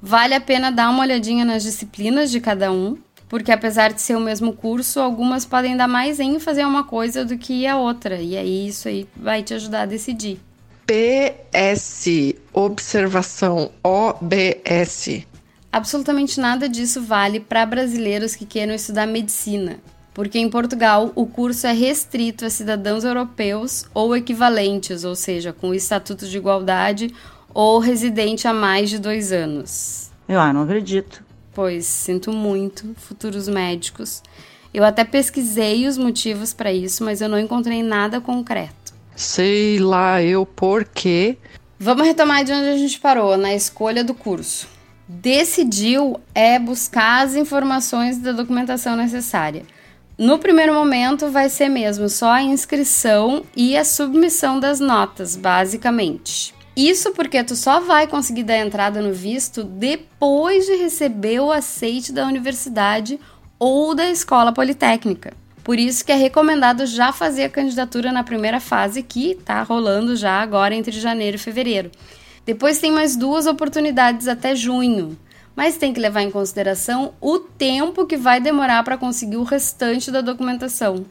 Vale 0.01 0.35
a 0.35 0.41
pena 0.41 0.69
dar 0.69 0.89
uma 0.89 1.01
olhadinha 1.01 1.45
nas 1.45 1.63
disciplinas 1.63 2.29
de 2.29 2.39
cada 2.39 2.71
um, 2.71 2.97
porque 3.33 3.51
apesar 3.51 3.91
de 3.91 3.99
ser 3.99 4.15
o 4.15 4.19
mesmo 4.19 4.53
curso, 4.53 4.99
algumas 4.99 5.43
podem 5.43 5.75
dar 5.75 5.87
mais 5.87 6.19
ênfase 6.19 6.61
a 6.61 6.67
uma 6.67 6.83
coisa 6.83 7.25
do 7.25 7.35
que 7.35 7.65
a 7.65 7.75
outra, 7.75 8.21
e 8.21 8.37
aí 8.37 8.67
isso 8.67 8.87
aí 8.87 9.09
vai 9.17 9.41
te 9.41 9.55
ajudar 9.55 9.81
a 9.81 9.85
decidir. 9.87 10.39
PS, 10.85 12.35
observação 12.53 13.71
OBS. 13.83 15.25
Absolutamente 15.71 16.39
nada 16.39 16.69
disso 16.69 17.01
vale 17.01 17.39
para 17.39 17.65
brasileiros 17.65 18.35
que 18.35 18.45
queiram 18.45 18.75
estudar 18.75 19.07
medicina. 19.07 19.79
porque 20.13 20.37
em 20.37 20.47
Portugal 20.47 21.11
o 21.15 21.25
curso 21.25 21.65
é 21.65 21.73
restrito 21.73 22.45
a 22.45 22.51
cidadãos 22.51 23.03
europeus 23.03 23.87
ou 23.95 24.15
equivalentes, 24.15 25.03
ou 25.03 25.15
seja, 25.15 25.51
com 25.51 25.69
o 25.69 25.73
estatuto 25.73 26.27
de 26.27 26.37
igualdade 26.37 27.11
ou 27.51 27.79
residente 27.79 28.47
há 28.47 28.53
mais 28.53 28.91
de 28.91 28.99
dois 28.99 29.31
anos. 29.31 30.11
Eu 30.29 30.39
ah, 30.39 30.53
não 30.53 30.61
acredito. 30.61 31.32
Pois, 31.53 31.85
sinto 31.85 32.31
muito, 32.31 32.95
futuros 32.97 33.47
médicos. 33.47 34.23
Eu 34.73 34.83
até 34.83 35.03
pesquisei 35.03 35.87
os 35.87 35.97
motivos 35.97 36.53
para 36.53 36.73
isso, 36.73 37.03
mas 37.03 37.21
eu 37.21 37.29
não 37.29 37.39
encontrei 37.39 37.83
nada 37.83 38.19
concreto. 38.19 38.93
Sei 39.15 39.77
lá 39.77 40.21
eu 40.21 40.45
por 40.45 40.83
quê. 40.83 41.37
Vamos 41.79 42.07
retomar 42.07 42.43
de 42.43 42.51
onde 42.51 42.69
a 42.69 42.77
gente 42.77 42.99
parou, 42.99 43.37
na 43.37 43.53
escolha 43.53 44.03
do 44.03 44.15
curso. 44.15 44.67
Decidiu 45.07 46.19
é 46.33 46.57
buscar 46.57 47.23
as 47.23 47.35
informações 47.35 48.17
da 48.17 48.31
documentação 48.31 48.95
necessária. 48.95 49.63
No 50.17 50.39
primeiro 50.39 50.73
momento 50.73 51.29
vai 51.29 51.49
ser 51.49 51.69
mesmo 51.69 52.07
só 52.07 52.31
a 52.31 52.41
inscrição 52.41 53.43
e 53.55 53.75
a 53.75 53.83
submissão 53.83 54.59
das 54.59 54.79
notas, 54.79 55.35
basicamente. 55.35 56.52
Isso 56.75 57.11
porque 57.11 57.43
tu 57.43 57.55
só 57.55 57.79
vai 57.79 58.07
conseguir 58.07 58.43
dar 58.43 58.57
entrada 58.57 58.99
no 59.01 59.13
visto 59.13 59.63
depois 59.63 60.65
de 60.65 60.75
receber 60.75 61.39
o 61.39 61.51
aceite 61.51 62.11
da 62.11 62.25
universidade 62.25 63.19
ou 63.59 63.93
da 63.93 64.09
escola 64.09 64.51
politécnica. 64.51 65.33
Por 65.63 65.77
isso 65.77 66.03
que 66.03 66.11
é 66.11 66.15
recomendado 66.15 66.85
já 66.85 67.13
fazer 67.13 67.45
a 67.45 67.49
candidatura 67.49 68.11
na 68.11 68.23
primeira 68.23 68.59
fase 68.59 69.03
que 69.03 69.31
está 69.31 69.61
rolando 69.61 70.15
já 70.15 70.41
agora 70.41 70.75
entre 70.75 70.99
janeiro 70.99 71.37
e 71.37 71.39
fevereiro. 71.39 71.91
Depois 72.45 72.79
tem 72.79 72.91
mais 72.91 73.15
duas 73.15 73.45
oportunidades 73.45 74.27
até 74.27 74.55
junho, 74.55 75.17
mas 75.55 75.77
tem 75.77 75.93
que 75.93 75.99
levar 75.99 76.23
em 76.23 76.31
consideração 76.31 77.13
o 77.21 77.39
tempo 77.39 78.05
que 78.05 78.17
vai 78.17 78.41
demorar 78.41 78.83
para 78.83 78.97
conseguir 78.97 79.37
o 79.37 79.43
restante 79.43 80.11
da 80.11 80.21
documentação. 80.21 81.05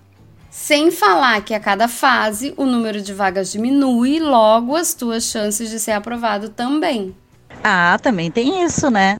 Sem 0.52 0.90
falar 0.90 1.42
que 1.42 1.54
a 1.54 1.58
cada 1.58 1.88
fase 1.88 2.52
o 2.58 2.66
número 2.66 3.00
de 3.00 3.14
vagas 3.14 3.50
diminui, 3.50 4.20
logo 4.20 4.76
as 4.76 4.92
tuas 4.92 5.24
chances 5.24 5.70
de 5.70 5.80
ser 5.80 5.92
aprovado 5.92 6.50
também. 6.50 7.16
Ah, 7.64 7.98
também 8.02 8.30
tem 8.30 8.62
isso, 8.62 8.90
né? 8.90 9.16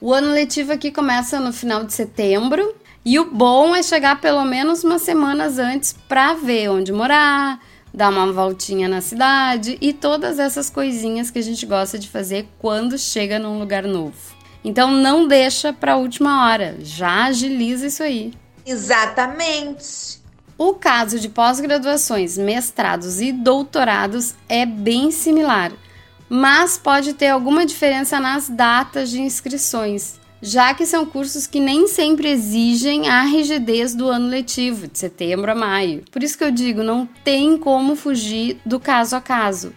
O 0.00 0.12
ano 0.12 0.32
letivo 0.32 0.72
aqui 0.72 0.90
começa 0.90 1.38
no 1.38 1.52
final 1.52 1.84
de 1.84 1.94
setembro 1.94 2.74
e 3.04 3.16
o 3.16 3.30
bom 3.30 3.76
é 3.76 3.82
chegar 3.84 4.20
pelo 4.20 4.44
menos 4.44 4.82
umas 4.82 5.02
semanas 5.02 5.56
antes 5.56 5.94
para 6.08 6.34
ver 6.34 6.68
onde 6.68 6.92
morar, 6.92 7.60
dar 7.94 8.08
uma 8.10 8.32
voltinha 8.32 8.88
na 8.88 9.00
cidade 9.00 9.78
e 9.80 9.92
todas 9.92 10.40
essas 10.40 10.68
coisinhas 10.68 11.30
que 11.30 11.38
a 11.38 11.42
gente 11.42 11.64
gosta 11.64 11.96
de 11.96 12.08
fazer 12.08 12.48
quando 12.58 12.98
chega 12.98 13.38
num 13.38 13.60
lugar 13.60 13.84
novo. 13.84 14.18
Então 14.64 14.90
não 14.90 15.28
deixa 15.28 15.72
para 15.72 15.92
a 15.92 15.96
última 15.96 16.44
hora, 16.44 16.74
já 16.80 17.26
agiliza 17.26 17.86
isso 17.86 18.02
aí. 18.02 18.34
Exatamente. 18.66 20.21
O 20.64 20.74
caso 20.74 21.18
de 21.18 21.28
pós-graduações, 21.28 22.38
mestrados 22.38 23.20
e 23.20 23.32
doutorados 23.32 24.36
é 24.48 24.64
bem 24.64 25.10
similar, 25.10 25.72
mas 26.28 26.78
pode 26.78 27.14
ter 27.14 27.30
alguma 27.30 27.66
diferença 27.66 28.20
nas 28.20 28.48
datas 28.48 29.10
de 29.10 29.20
inscrições, 29.20 30.20
já 30.40 30.72
que 30.72 30.86
são 30.86 31.04
cursos 31.04 31.48
que 31.48 31.58
nem 31.58 31.88
sempre 31.88 32.28
exigem 32.28 33.08
a 33.08 33.22
rigidez 33.22 33.92
do 33.92 34.08
ano 34.08 34.28
letivo, 34.28 34.86
de 34.86 34.96
setembro 35.00 35.50
a 35.50 35.54
maio. 35.56 36.04
Por 36.12 36.22
isso 36.22 36.38
que 36.38 36.44
eu 36.44 36.52
digo, 36.52 36.84
não 36.84 37.06
tem 37.24 37.58
como 37.58 37.96
fugir 37.96 38.60
do 38.64 38.78
caso 38.78 39.16
a 39.16 39.20
caso. 39.20 39.72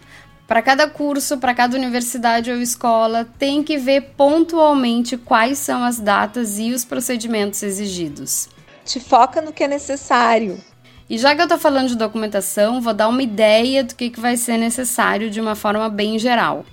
Para 0.46 0.62
cada 0.62 0.88
curso, 0.88 1.38
para 1.38 1.52
cada 1.52 1.76
universidade 1.76 2.48
ou 2.48 2.58
escola, 2.58 3.28
tem 3.40 3.64
que 3.64 3.76
ver 3.76 4.12
pontualmente 4.16 5.16
quais 5.16 5.58
são 5.58 5.82
as 5.82 5.98
datas 5.98 6.60
e 6.60 6.70
os 6.70 6.84
procedimentos 6.84 7.64
exigidos. 7.64 8.48
Te 8.84 9.00
foca 9.00 9.40
no 9.42 9.52
que 9.52 9.64
é 9.64 9.68
necessário. 9.68 10.62
E 11.08 11.16
já 11.18 11.36
que 11.36 11.42
eu 11.42 11.48
tô 11.48 11.56
falando 11.56 11.88
de 11.88 11.96
documentação, 11.96 12.80
vou 12.80 12.92
dar 12.92 13.08
uma 13.08 13.22
ideia 13.22 13.84
do 13.84 13.94
que, 13.94 14.10
que 14.10 14.18
vai 14.18 14.36
ser 14.36 14.58
necessário 14.58 15.30
de 15.30 15.40
uma 15.40 15.54
forma 15.54 15.88
bem 15.88 16.18
geral. 16.18 16.64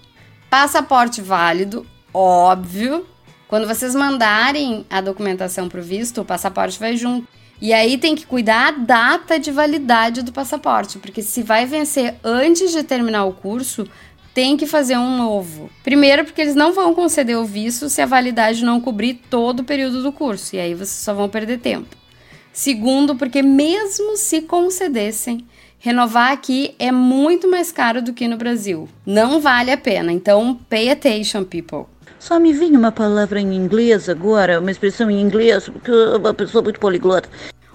Passaporte 0.50 1.22
válido, 1.22 1.86
óbvio. 2.14 3.06
Quando 3.48 3.68
vocês 3.68 3.94
mandarem 3.94 4.86
a 4.90 5.02
documentação 5.02 5.70
para 5.70 5.80
o 5.80 5.84
visto, 5.84 6.22
o 6.22 6.26
passaporte 6.26 6.80
vai 6.80 6.98
junto. 6.98 7.28
E 7.62 7.72
aí 7.72 7.98
tem 7.98 8.16
que 8.16 8.26
cuidar 8.26 8.70
a 8.70 8.72
data 8.72 9.40
de 9.40 9.52
validade 9.52 10.24
do 10.24 10.34
passaporte, 10.34 10.98
porque 10.98 11.22
se 11.22 11.44
vai 11.44 11.66
vencer 11.68 12.16
antes 12.24 12.72
de 12.72 12.84
terminar 12.84 13.26
o 13.26 13.34
curso, 13.34 13.88
tem 14.34 14.58
que 14.58 14.66
fazer 14.66 14.98
um 14.98 15.16
novo. 15.16 15.70
Primeiro, 15.84 16.26
porque 16.26 16.42
eles 16.42 16.56
não 16.56 16.74
vão 16.74 16.94
conceder 16.96 17.38
o 17.38 17.46
visto 17.46 17.88
se 17.88 18.02
a 18.02 18.08
validade 18.08 18.66
não 18.66 18.82
cobrir 18.82 19.22
todo 19.30 19.60
o 19.60 19.64
período 19.64 20.02
do 20.02 20.12
curso, 20.12 20.56
e 20.56 20.60
aí 20.60 20.74
vocês 20.74 20.90
só 20.90 21.14
vão 21.14 21.30
perder 21.30 21.60
tempo. 21.60 22.03
Segundo, 22.54 23.16
porque 23.16 23.42
mesmo 23.42 24.16
se 24.16 24.42
concedessem, 24.42 25.44
renovar 25.80 26.32
aqui 26.32 26.76
é 26.78 26.92
muito 26.92 27.50
mais 27.50 27.72
caro 27.72 28.00
do 28.00 28.14
que 28.14 28.28
no 28.28 28.38
Brasil. 28.38 28.88
Não 29.04 29.42
vale 29.42 29.72
a 29.72 29.78
pena. 29.78 30.14
Então, 30.14 30.60
pay 30.70 30.92
attention, 30.92 31.44
people. 31.44 31.86
Só 32.20 32.40
me 32.40 32.54
vinha 32.54 32.78
uma 32.78 32.92
palavra 32.92 33.42
em 33.42 33.56
inglês 33.56 34.08
agora, 34.08 34.60
uma 34.60 34.70
expressão 34.70 35.10
em 35.10 35.20
inglês, 35.20 35.68
porque 35.68 35.90
eu 35.90 36.12
sou 36.12 36.20
uma 36.20 36.34
pessoa 36.34 36.64
muito 36.64 36.80
poliglota. 36.80 37.28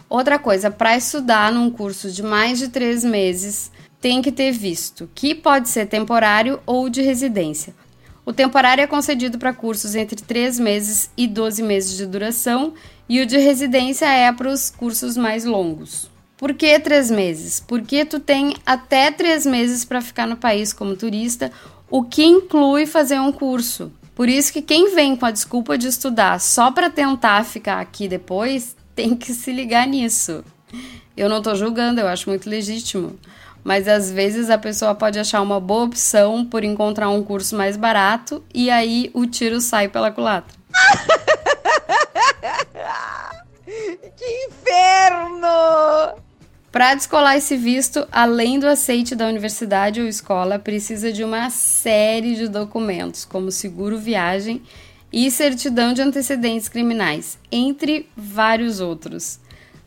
Outra 0.08 0.38
coisa, 0.38 0.70
para 0.70 0.96
estudar 0.96 1.52
num 1.52 1.70
curso 1.70 2.10
de 2.10 2.22
mais 2.22 2.58
de 2.58 2.68
três 2.68 3.04
meses, 3.04 3.70
tem 4.00 4.22
que 4.22 4.30
ter 4.30 4.52
visto, 4.52 5.10
que 5.12 5.34
pode 5.34 5.68
ser 5.68 5.86
temporário 5.86 6.60
ou 6.64 6.88
de 6.88 7.02
residência. 7.02 7.74
O 8.28 8.32
temporário 8.34 8.82
é 8.82 8.86
concedido 8.86 9.38
para 9.38 9.54
cursos 9.54 9.94
entre 9.94 10.20
3 10.20 10.58
meses 10.58 11.10
e 11.16 11.26
12 11.26 11.62
meses 11.62 11.96
de 11.96 12.04
duração 12.04 12.74
e 13.08 13.22
o 13.22 13.26
de 13.26 13.38
residência 13.38 14.04
é 14.04 14.30
para 14.30 14.50
os 14.50 14.68
cursos 14.68 15.16
mais 15.16 15.46
longos. 15.46 16.10
Por 16.36 16.52
que 16.52 16.78
três 16.78 17.10
meses? 17.10 17.58
Porque 17.58 18.04
tu 18.04 18.20
tem 18.20 18.54
até 18.66 19.10
três 19.10 19.46
meses 19.46 19.82
para 19.82 20.02
ficar 20.02 20.26
no 20.26 20.36
país 20.36 20.74
como 20.74 20.94
turista, 20.94 21.50
o 21.90 22.04
que 22.04 22.22
inclui 22.22 22.84
fazer 22.84 23.18
um 23.18 23.32
curso. 23.32 23.90
Por 24.14 24.28
isso 24.28 24.52
que 24.52 24.60
quem 24.60 24.94
vem 24.94 25.16
com 25.16 25.24
a 25.24 25.30
desculpa 25.30 25.78
de 25.78 25.86
estudar 25.86 26.38
só 26.38 26.70
para 26.70 26.90
tentar 26.90 27.46
ficar 27.46 27.80
aqui 27.80 28.06
depois 28.08 28.76
tem 28.94 29.16
que 29.16 29.32
se 29.32 29.50
ligar 29.50 29.86
nisso. 29.86 30.44
Eu 31.16 31.30
não 31.30 31.38
estou 31.38 31.56
julgando, 31.56 32.02
eu 32.02 32.06
acho 32.06 32.28
muito 32.28 32.46
legítimo. 32.50 33.18
Mas 33.68 33.86
às 33.86 34.10
vezes 34.10 34.48
a 34.48 34.56
pessoa 34.56 34.94
pode 34.94 35.18
achar 35.18 35.42
uma 35.42 35.60
boa 35.60 35.84
opção 35.84 36.42
por 36.42 36.64
encontrar 36.64 37.10
um 37.10 37.22
curso 37.22 37.54
mais 37.54 37.76
barato 37.76 38.42
e 38.54 38.70
aí 38.70 39.10
o 39.12 39.26
tiro 39.26 39.60
sai 39.60 39.88
pela 39.88 40.10
culatra. 40.10 40.56
que 44.16 44.46
inferno! 44.46 46.16
Para 46.72 46.94
descolar 46.94 47.36
esse 47.36 47.58
visto, 47.58 48.08
além 48.10 48.58
do 48.58 48.66
aceite 48.66 49.14
da 49.14 49.26
universidade 49.26 50.00
ou 50.00 50.08
escola, 50.08 50.58
precisa 50.58 51.12
de 51.12 51.22
uma 51.22 51.50
série 51.50 52.36
de 52.36 52.48
documentos, 52.48 53.26
como 53.26 53.52
seguro 53.52 53.98
viagem 53.98 54.62
e 55.12 55.30
certidão 55.30 55.92
de 55.92 56.00
antecedentes 56.00 56.70
criminais, 56.70 57.38
entre 57.52 58.08
vários 58.16 58.80
outros. 58.80 59.38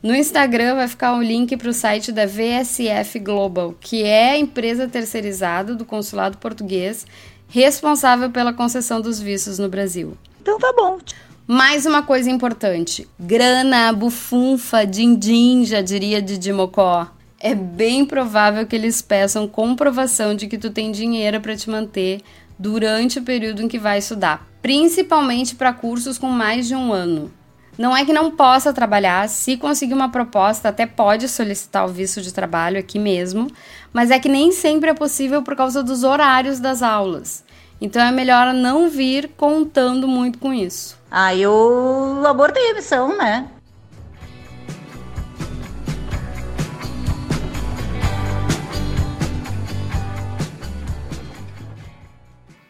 No 0.03 0.15
Instagram 0.15 0.75
vai 0.75 0.88
ficar 0.88 1.15
o 1.15 1.22
link 1.22 1.55
para 1.55 1.70
o 1.70 1.74
site 1.74 2.12
da 2.12 2.25
VSF 2.25 3.20
Global, 3.20 3.75
que 3.79 4.01
é 4.03 4.31
a 4.31 4.38
empresa 4.38 4.88
terceirizada 4.88 5.75
do 5.75 5.86
consulado 5.86 6.39
português 6.39 7.05
responsável 7.48 8.31
pela 8.31 8.51
concessão 8.51 9.00
dos 9.00 9.20
vistos 9.20 9.60
no 9.60 9.70
Brasil. 9.70 10.17
Então 10.41 10.58
tá 10.58 10.74
bom. 10.75 10.98
Mais 11.46 11.86
uma 11.86 12.01
coisa 12.01 12.31
importante: 12.31 13.08
grana, 13.20 13.93
bufunfa, 13.93 14.88
din-din, 14.88 15.65
já 15.65 15.81
diria 15.81 16.20
Didi 16.20 16.51
Mocó. 16.51 17.08
É 17.39 17.53
bem 17.53 18.03
provável 18.03 18.65
que 18.65 18.75
eles 18.75 19.03
peçam 19.03 19.48
comprovação 19.48 20.34
de 20.34 20.48
que 20.48 20.58
tu 20.58 20.72
tem 20.72 20.91
dinheiro 20.91 21.39
para 21.41 21.55
te 21.55 21.70
manter 21.70 22.22
durante 22.58 23.20
o 23.20 23.24
período 23.24 23.62
em 23.62 23.67
que 23.67 23.77
vai 23.77 24.00
estudar, 24.00 24.48
principalmente 24.63 25.53
para 25.55 25.74
cursos 25.74 26.17
com 26.17 26.27
mais 26.27 26.67
de 26.67 26.75
um 26.75 26.91
ano. 26.91 27.31
Não 27.77 27.95
é 27.95 28.03
que 28.03 28.11
não 28.11 28.31
possa 28.31 28.73
trabalhar, 28.73 29.27
se 29.29 29.55
conseguir 29.55 29.93
uma 29.93 30.09
proposta, 30.09 30.69
até 30.69 30.85
pode 30.85 31.29
solicitar 31.29 31.85
o 31.85 31.89
visto 31.89 32.21
de 32.21 32.33
trabalho 32.33 32.77
aqui 32.77 32.99
mesmo, 32.99 33.47
mas 33.93 34.11
é 34.11 34.19
que 34.19 34.27
nem 34.27 34.51
sempre 34.51 34.89
é 34.89 34.93
possível 34.93 35.41
por 35.41 35.55
causa 35.55 35.81
dos 35.81 36.03
horários 36.03 36.59
das 36.59 36.81
aulas. 36.81 37.43
Então 37.79 38.01
é 38.01 38.11
melhor 38.11 38.53
não 38.53 38.89
vir 38.89 39.31
contando 39.37 40.07
muito 40.07 40.37
com 40.37 40.53
isso. 40.53 40.99
Ah, 41.09 41.33
eu 41.33 42.21
abortei 42.27 42.71
a 42.71 42.73
missão, 42.75 43.17
né? 43.17 43.47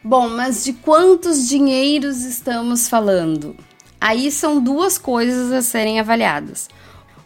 Bom, 0.03 0.29
mas 0.29 0.63
de 0.63 0.73
quantos 0.73 1.47
dinheiros 1.47 2.23
estamos 2.23 2.87
falando? 2.87 3.55
Aí 4.01 4.31
são 4.31 4.59
duas 4.59 4.97
coisas 4.97 5.51
a 5.51 5.61
serem 5.61 5.99
avaliadas. 5.99 6.67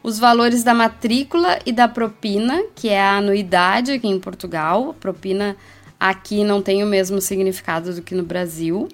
Os 0.03 0.19
valores 0.19 0.61
da 0.61 0.73
matrícula 0.73 1.57
e 1.65 1.71
da 1.71 1.87
propina, 1.87 2.61
que 2.75 2.89
é 2.89 3.01
a 3.01 3.17
anuidade 3.17 3.93
aqui 3.93 4.09
em 4.09 4.19
Portugal. 4.19 4.89
A 4.89 4.93
propina 4.93 5.55
aqui 5.97 6.43
não 6.43 6.61
tem 6.61 6.83
o 6.83 6.87
mesmo 6.87 7.21
significado 7.21 7.93
do 7.93 8.01
que 8.01 8.13
no 8.13 8.23
Brasil. 8.23 8.89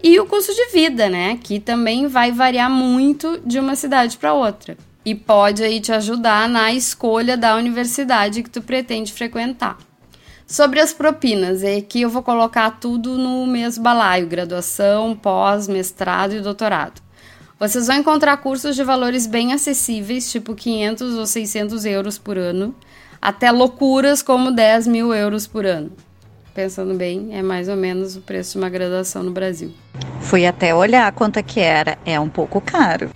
E 0.00 0.20
o 0.20 0.26
custo 0.26 0.54
de 0.54 0.66
vida, 0.72 1.08
né? 1.08 1.36
Que 1.42 1.58
também 1.58 2.06
vai 2.06 2.30
variar 2.30 2.70
muito 2.70 3.40
de 3.44 3.58
uma 3.58 3.74
cidade 3.74 4.16
para 4.16 4.32
outra. 4.32 4.76
e 5.04 5.14
pode 5.14 5.62
aí 5.62 5.80
te 5.80 5.92
ajudar 5.92 6.48
na 6.48 6.72
escolha 6.72 7.36
da 7.36 7.56
universidade 7.56 8.42
que 8.42 8.50
tu 8.50 8.62
pretende 8.62 9.12
frequentar. 9.12 9.76
Sobre 10.46 10.80
as 10.80 10.92
propinas, 10.92 11.62
é 11.62 11.80
que 11.80 12.02
eu 12.02 12.10
vou 12.10 12.22
colocar 12.22 12.70
tudo 12.72 13.18
no 13.18 13.46
mesmo 13.46 13.82
balaio: 13.82 14.26
graduação, 14.26 15.14
pós, 15.16 15.68
mestrado 15.68 16.34
e 16.34 16.40
doutorado. 16.40 17.02
Vocês 17.58 17.86
vão 17.86 17.96
encontrar 17.96 18.36
cursos 18.38 18.74
de 18.74 18.82
valores 18.82 19.26
bem 19.26 19.52
acessíveis, 19.52 20.30
tipo 20.30 20.54
500 20.54 21.14
ou 21.16 21.24
600 21.24 21.84
euros 21.84 22.18
por 22.18 22.36
ano, 22.36 22.74
até 23.22 23.50
loucuras 23.50 24.22
como 24.22 24.50
10 24.50 24.88
mil 24.88 25.14
euros 25.14 25.46
por 25.46 25.64
ano. 25.64 25.92
Pensando 26.52 26.94
bem, 26.94 27.30
é 27.32 27.42
mais 27.42 27.68
ou 27.68 27.76
menos 27.76 28.16
o 28.16 28.20
preço 28.20 28.52
de 28.52 28.58
uma 28.58 28.68
graduação 28.68 29.22
no 29.22 29.30
Brasil. 29.30 29.72
Fui 30.20 30.46
até 30.46 30.74
olhar 30.74 31.10
quanto 31.12 31.38
é 31.38 31.42
que 31.42 31.60
era. 31.60 31.98
É 32.04 32.18
um 32.18 32.28
pouco 32.28 32.60
caro. 32.60 33.10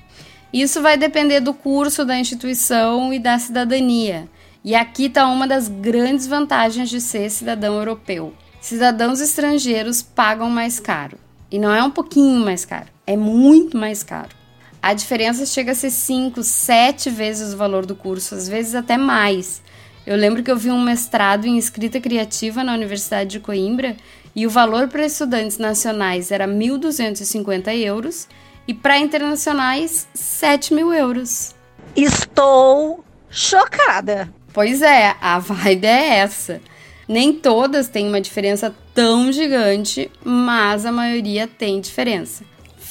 Isso 0.52 0.80
vai 0.80 0.96
depender 0.96 1.40
do 1.40 1.52
curso, 1.52 2.04
da 2.04 2.18
instituição 2.18 3.12
e 3.12 3.18
da 3.18 3.38
cidadania. 3.38 4.28
E 4.64 4.74
aqui 4.74 5.06
está 5.06 5.26
uma 5.28 5.46
das 5.46 5.68
grandes 5.68 6.26
vantagens 6.26 6.88
de 6.88 7.00
ser 7.00 7.30
cidadão 7.30 7.76
europeu. 7.76 8.32
Cidadãos 8.60 9.20
estrangeiros 9.20 10.02
pagam 10.02 10.48
mais 10.50 10.80
caro. 10.80 11.16
E 11.50 11.58
não 11.58 11.72
é 11.72 11.82
um 11.82 11.90
pouquinho 11.90 12.44
mais 12.44 12.64
caro, 12.64 12.88
é 13.08 13.16
muito 13.16 13.74
mais 13.74 14.02
caro. 14.02 14.36
A 14.82 14.92
diferença 14.92 15.46
chega 15.46 15.72
a 15.72 15.74
ser 15.74 15.90
5, 15.90 16.42
7 16.42 17.08
vezes 17.08 17.54
o 17.54 17.56
valor 17.56 17.86
do 17.86 17.96
curso, 17.96 18.34
às 18.34 18.46
vezes 18.46 18.74
até 18.74 18.98
mais. 18.98 19.62
Eu 20.06 20.14
lembro 20.14 20.42
que 20.42 20.50
eu 20.50 20.58
vi 20.58 20.70
um 20.70 20.82
mestrado 20.82 21.46
em 21.46 21.56
escrita 21.56 21.98
criativa 22.00 22.62
na 22.62 22.74
Universidade 22.74 23.30
de 23.30 23.40
Coimbra 23.40 23.96
e 24.36 24.46
o 24.46 24.50
valor 24.50 24.88
para 24.88 25.06
estudantes 25.06 25.56
nacionais 25.56 26.30
era 26.30 26.46
1.250 26.46 27.74
euros 27.78 28.28
e 28.66 28.74
para 28.74 28.98
internacionais 28.98 30.06
7 30.12 30.74
mil 30.74 30.92
euros. 30.92 31.54
Estou 31.96 33.02
chocada. 33.30 34.28
Pois 34.52 34.82
é, 34.82 35.16
a 35.18 35.38
vibe 35.38 35.86
é 35.86 36.18
essa. 36.18 36.60
Nem 37.08 37.32
todas 37.32 37.88
têm 37.88 38.06
uma 38.06 38.20
diferença 38.20 38.74
tão 38.92 39.32
gigante, 39.32 40.10
mas 40.22 40.84
a 40.84 40.92
maioria 40.92 41.46
tem 41.46 41.80
diferença. 41.80 42.44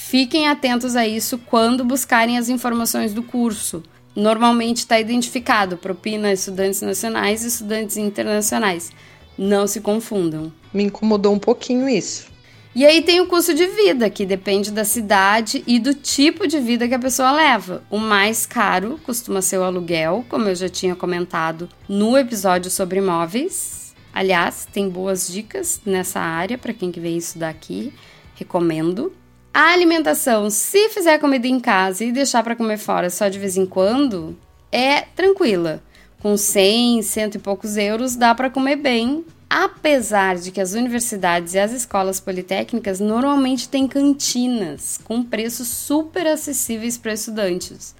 Fiquem 0.09 0.47
atentos 0.47 0.95
a 0.95 1.05
isso 1.05 1.37
quando 1.37 1.83
buscarem 1.83 2.37
as 2.37 2.47
informações 2.47 3.13
do 3.13 3.21
curso. 3.21 3.83
Normalmente 4.15 4.77
está 4.77 4.97
identificado 4.97 5.75
propina 5.75 6.31
estudantes 6.31 6.81
nacionais 6.81 7.43
e 7.43 7.47
estudantes 7.49 7.97
internacionais. 7.97 8.89
Não 9.37 9.67
se 9.67 9.81
confundam. 9.81 10.49
Me 10.73 10.83
incomodou 10.83 11.33
um 11.33 11.37
pouquinho 11.37 11.89
isso. 11.89 12.27
E 12.73 12.85
aí 12.85 13.01
tem 13.01 13.19
o 13.19 13.27
custo 13.27 13.53
de 13.53 13.67
vida, 13.67 14.09
que 14.09 14.25
depende 14.25 14.71
da 14.71 14.85
cidade 14.85 15.61
e 15.67 15.77
do 15.77 15.93
tipo 15.93 16.47
de 16.47 16.57
vida 16.57 16.87
que 16.87 16.93
a 16.93 16.99
pessoa 16.99 17.33
leva. 17.33 17.83
O 17.89 17.97
mais 17.97 18.45
caro 18.45 18.97
costuma 19.03 19.41
ser 19.41 19.57
o 19.57 19.63
aluguel, 19.63 20.25
como 20.29 20.47
eu 20.47 20.55
já 20.55 20.69
tinha 20.69 20.95
comentado 20.95 21.67
no 21.85 22.17
episódio 22.17 22.71
sobre 22.71 22.99
imóveis. 22.99 23.93
Aliás, 24.13 24.65
tem 24.71 24.87
boas 24.87 25.27
dicas 25.27 25.81
nessa 25.85 26.21
área 26.21 26.57
para 26.57 26.73
quem 26.73 26.93
que 26.93 26.99
vê 27.01 27.09
isso 27.09 27.37
daqui, 27.37 27.91
recomendo. 28.35 29.11
A 29.59 29.73
alimentação, 29.73 30.51
se 30.51 30.87
fizer 30.89 31.17
comida 31.17 31.47
em 31.47 31.59
casa 31.59 32.05
e 32.05 32.11
deixar 32.11 32.43
para 32.43 32.55
comer 32.55 32.77
fora 32.77 33.09
só 33.09 33.27
de 33.27 33.39
vez 33.39 33.57
em 33.57 33.65
quando, 33.65 34.37
é 34.71 35.01
tranquila. 35.01 35.81
Com 36.19 36.37
100, 36.37 37.01
cento 37.01 37.35
e 37.35 37.39
poucos 37.39 37.75
euros 37.75 38.15
dá 38.15 38.35
para 38.35 38.51
comer 38.51 38.75
bem 38.75 39.25
Apesar 39.49 40.35
de 40.35 40.51
que 40.51 40.61
as 40.61 40.73
universidades 40.73 41.55
e 41.55 41.59
as 41.59 41.71
escolas 41.71 42.19
politécnicas 42.19 42.99
normalmente 42.99 43.67
têm 43.67 43.87
cantinas 43.87 44.99
com 45.03 45.23
preços 45.23 45.69
super 45.69 46.27
acessíveis 46.27 46.95
para 46.95 47.13
estudantes, 47.13 47.95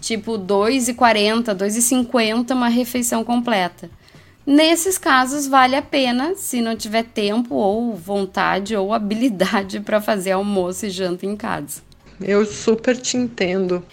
tipo 0.00 0.36
R$ 0.36 0.44
2,40, 0.44 1.48
R$ 1.48 1.54
2,50 1.54 2.52
uma 2.52 2.68
refeição 2.68 3.24
completa. 3.24 3.90
Nesses 4.46 4.96
casos, 4.96 5.46
vale 5.46 5.76
a 5.76 5.82
pena 5.82 6.34
se 6.34 6.60
não 6.60 6.74
tiver 6.74 7.04
tempo 7.04 7.54
ou 7.54 7.94
vontade 7.94 8.74
ou 8.74 8.92
habilidade 8.92 9.80
para 9.80 10.00
fazer 10.00 10.32
almoço 10.32 10.86
e 10.86 10.90
janta 10.90 11.26
em 11.26 11.36
casa. 11.36 11.82
Eu 12.20 12.44
super 12.44 12.96
te 12.96 13.16
entendo. 13.16 13.84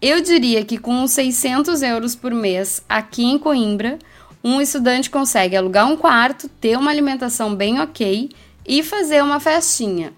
Eu 0.00 0.20
diria 0.20 0.64
que 0.64 0.78
com 0.78 0.92
uns 1.02 1.12
600 1.12 1.82
euros 1.82 2.14
por 2.14 2.32
mês 2.32 2.82
aqui 2.88 3.24
em 3.24 3.38
Coimbra, 3.38 3.98
um 4.42 4.60
estudante 4.60 5.08
consegue 5.08 5.56
alugar 5.56 5.90
um 5.90 5.96
quarto, 5.96 6.48
ter 6.48 6.76
uma 6.76 6.90
alimentação 6.90 7.54
bem 7.54 7.80
ok 7.80 8.30
e 8.66 8.82
fazer 8.82 9.22
uma 9.22 9.40
festinha. 9.40 10.12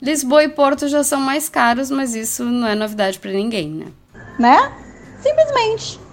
Lisboa 0.00 0.44
e 0.44 0.48
Porto 0.48 0.86
já 0.86 1.02
são 1.02 1.20
mais 1.20 1.48
caros, 1.48 1.90
mas 1.90 2.14
isso 2.14 2.44
não 2.44 2.68
é 2.68 2.74
novidade 2.74 3.18
para 3.18 3.32
ninguém, 3.32 3.70
né? 3.70 3.86
Né? 4.38 4.72
Simplesmente. 5.20 6.03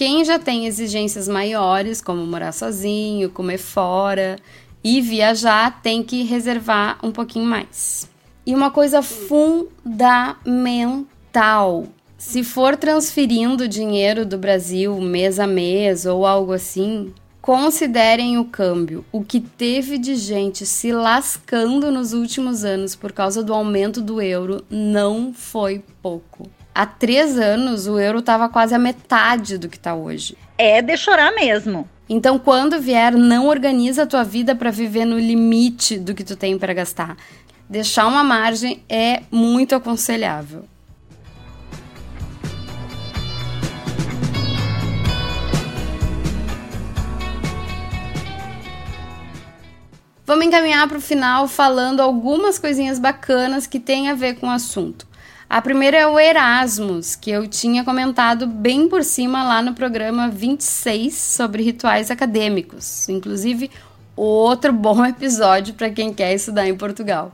Quem 0.00 0.24
já 0.24 0.38
tem 0.38 0.64
exigências 0.64 1.28
maiores, 1.28 2.00
como 2.00 2.24
morar 2.24 2.52
sozinho, 2.52 3.28
comer 3.28 3.58
fora 3.58 4.36
e 4.82 4.98
viajar, 4.98 5.82
tem 5.82 6.02
que 6.02 6.22
reservar 6.22 6.98
um 7.02 7.12
pouquinho 7.12 7.44
mais. 7.44 8.08
E 8.46 8.54
uma 8.54 8.70
coisa 8.70 9.02
fundamental: 9.02 11.84
se 12.16 12.42
for 12.42 12.78
transferindo 12.78 13.68
dinheiro 13.68 14.24
do 14.24 14.38
Brasil 14.38 14.98
mês 15.02 15.38
a 15.38 15.46
mês 15.46 16.06
ou 16.06 16.24
algo 16.24 16.54
assim, 16.54 17.12
considerem 17.42 18.38
o 18.38 18.46
câmbio. 18.46 19.04
O 19.12 19.22
que 19.22 19.38
teve 19.38 19.98
de 19.98 20.16
gente 20.16 20.64
se 20.64 20.92
lascando 20.92 21.92
nos 21.92 22.14
últimos 22.14 22.64
anos 22.64 22.96
por 22.96 23.12
causa 23.12 23.42
do 23.42 23.52
aumento 23.52 24.00
do 24.00 24.22
euro 24.22 24.64
não 24.70 25.34
foi 25.34 25.84
pouco. 26.00 26.48
Há 26.80 26.86
três 26.86 27.38
anos 27.38 27.86
o 27.86 27.98
euro 27.98 28.20
estava 28.20 28.48
quase 28.48 28.74
a 28.74 28.78
metade 28.78 29.58
do 29.58 29.68
que 29.68 29.76
está 29.76 29.94
hoje. 29.94 30.34
É 30.56 30.80
de 30.80 30.96
chorar 30.96 31.30
mesmo. 31.34 31.86
Então, 32.08 32.38
quando 32.38 32.80
vier, 32.80 33.12
não 33.12 33.48
organiza 33.48 34.04
a 34.04 34.06
tua 34.06 34.24
vida 34.24 34.56
para 34.56 34.70
viver 34.70 35.04
no 35.04 35.18
limite 35.18 35.98
do 35.98 36.14
que 36.14 36.24
tu 36.24 36.36
tem 36.36 36.58
para 36.58 36.72
gastar. 36.72 37.18
Deixar 37.68 38.06
uma 38.06 38.24
margem 38.24 38.82
é 38.88 39.20
muito 39.30 39.74
aconselhável. 39.74 40.64
Vamos 50.24 50.46
encaminhar 50.46 50.88
para 50.88 50.96
o 50.96 51.02
final 51.02 51.46
falando 51.46 52.00
algumas 52.00 52.58
coisinhas 52.58 52.98
bacanas 52.98 53.66
que 53.66 53.78
têm 53.78 54.08
a 54.08 54.14
ver 54.14 54.36
com 54.36 54.46
o 54.46 54.50
assunto. 54.50 55.09
A 55.50 55.60
primeira 55.60 55.96
é 55.96 56.06
o 56.06 56.16
Erasmus, 56.16 57.16
que 57.16 57.28
eu 57.28 57.44
tinha 57.48 57.82
comentado 57.82 58.46
bem 58.46 58.88
por 58.88 59.02
cima 59.02 59.42
lá 59.42 59.60
no 59.60 59.74
programa 59.74 60.28
26 60.28 61.12
sobre 61.12 61.64
rituais 61.64 62.08
acadêmicos. 62.08 63.08
Inclusive, 63.08 63.68
outro 64.14 64.72
bom 64.72 65.02
episódio 65.04 65.74
para 65.74 65.90
quem 65.90 66.14
quer 66.14 66.32
estudar 66.34 66.68
em 66.68 66.76
Portugal. 66.76 67.32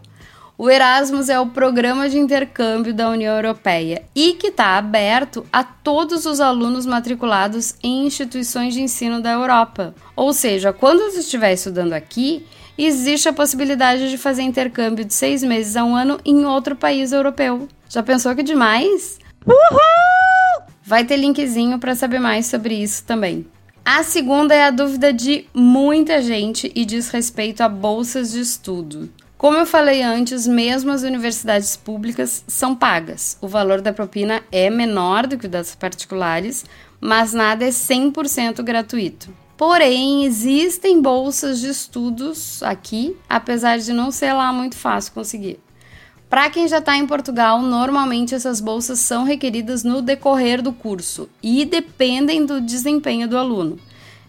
O 0.57 0.71
Erasmus 0.71 1.29
é 1.29 1.39
o 1.39 1.49
programa 1.49 2.09
de 2.09 2.17
intercâmbio 2.17 2.95
da 2.95 3.11
União 3.11 3.37
Europeia 3.37 4.05
e 4.15 4.33
que 4.33 4.47
está 4.47 4.79
aberto 4.79 5.45
a 5.53 5.63
todos 5.63 6.25
os 6.25 6.41
alunos 6.41 6.87
matriculados 6.87 7.75
em 7.83 8.07
instituições 8.07 8.73
de 8.73 8.81
ensino 8.81 9.21
da 9.21 9.33
Europa. 9.33 9.95
Ou 10.17 10.33
seja, 10.33 10.73
quando 10.73 11.01
você 11.01 11.19
estiver 11.19 11.53
estudando 11.53 11.93
aqui, 11.93 12.47
existe 12.85 13.29
a 13.29 13.33
possibilidade 13.33 14.11
de 14.11 14.19
fazer 14.19 14.43
intercâmbio 14.43 15.05
de 15.05 15.15
seis 15.15 15.43
meses 15.43 15.77
a 15.77 15.85
um 15.85 15.97
ano 15.97 16.21
em 16.25 16.45
outro 16.45 16.77
país 16.77 17.13
europeu. 17.13 17.69
Já 17.89 18.03
pensou 18.03 18.35
que 18.35 18.43
demais? 18.43 19.19
Uhul! 19.47 20.67
Vai 20.83 21.05
ter 21.05 21.17
linkzinho 21.17 21.79
para 21.79 21.95
saber 21.95 22.19
mais 22.19 22.47
sobre 22.47 22.75
isso 22.75 23.05
também. 23.05 23.47
A 23.85 24.03
segunda 24.03 24.55
é 24.55 24.65
a 24.65 24.71
dúvida 24.71 25.13
de 25.13 25.47
muita 25.55 26.21
gente 26.21 26.71
e 26.75 26.85
diz 26.85 27.09
respeito 27.09 27.61
a 27.63 27.69
bolsas 27.69 28.33
de 28.33 28.41
estudo. 28.41 29.09
Como 29.39 29.59
eu 29.59 29.67
falei 29.67 30.03
antes, 30.03 30.47
mesmo 30.47 30.91
as 30.91 31.03
universidades 31.03 31.77
públicas 31.77 32.43
são 32.49 32.75
pagas. 32.75 33.37
O 33.41 33.47
valor 33.47 33.81
da 33.81 33.93
propina 33.93 34.43
é 34.51 34.71
menor 34.71 35.27
do 35.27 35.39
que 35.39 35.47
o 35.47 35.49
das 35.49 35.75
particulares, 35.75 36.65
mas 37.01 37.33
nada 37.33 37.65
é 37.65 37.69
100% 37.69 38.63
gratuito. 38.63 39.33
Porém, 39.57 40.25
existem 40.25 41.01
bolsas 41.01 41.61
de 41.61 41.69
estudos 41.69 42.63
aqui, 42.63 43.17
apesar 43.29 43.79
de 43.79 43.93
não 43.93 44.11
ser 44.11 44.35
lá 44.35 44.53
muito 44.53 44.77
fácil 44.77 45.13
conseguir. 45.13 45.59
Para 46.29 46.51
quem 46.51 46.69
já 46.69 46.79
está 46.79 46.97
em 46.97 47.07
Portugal, 47.07 47.63
normalmente 47.63 48.35
essas 48.35 48.61
bolsas 48.61 48.99
são 48.99 49.25
requeridas 49.25 49.85
no 49.85 50.03
decorrer 50.03 50.61
do 50.61 50.73
curso 50.73 51.29
e 51.43 51.65
dependem 51.65 52.45
do 52.45 52.61
desempenho 52.61 53.29
do 53.29 53.39
aluno. 53.39 53.79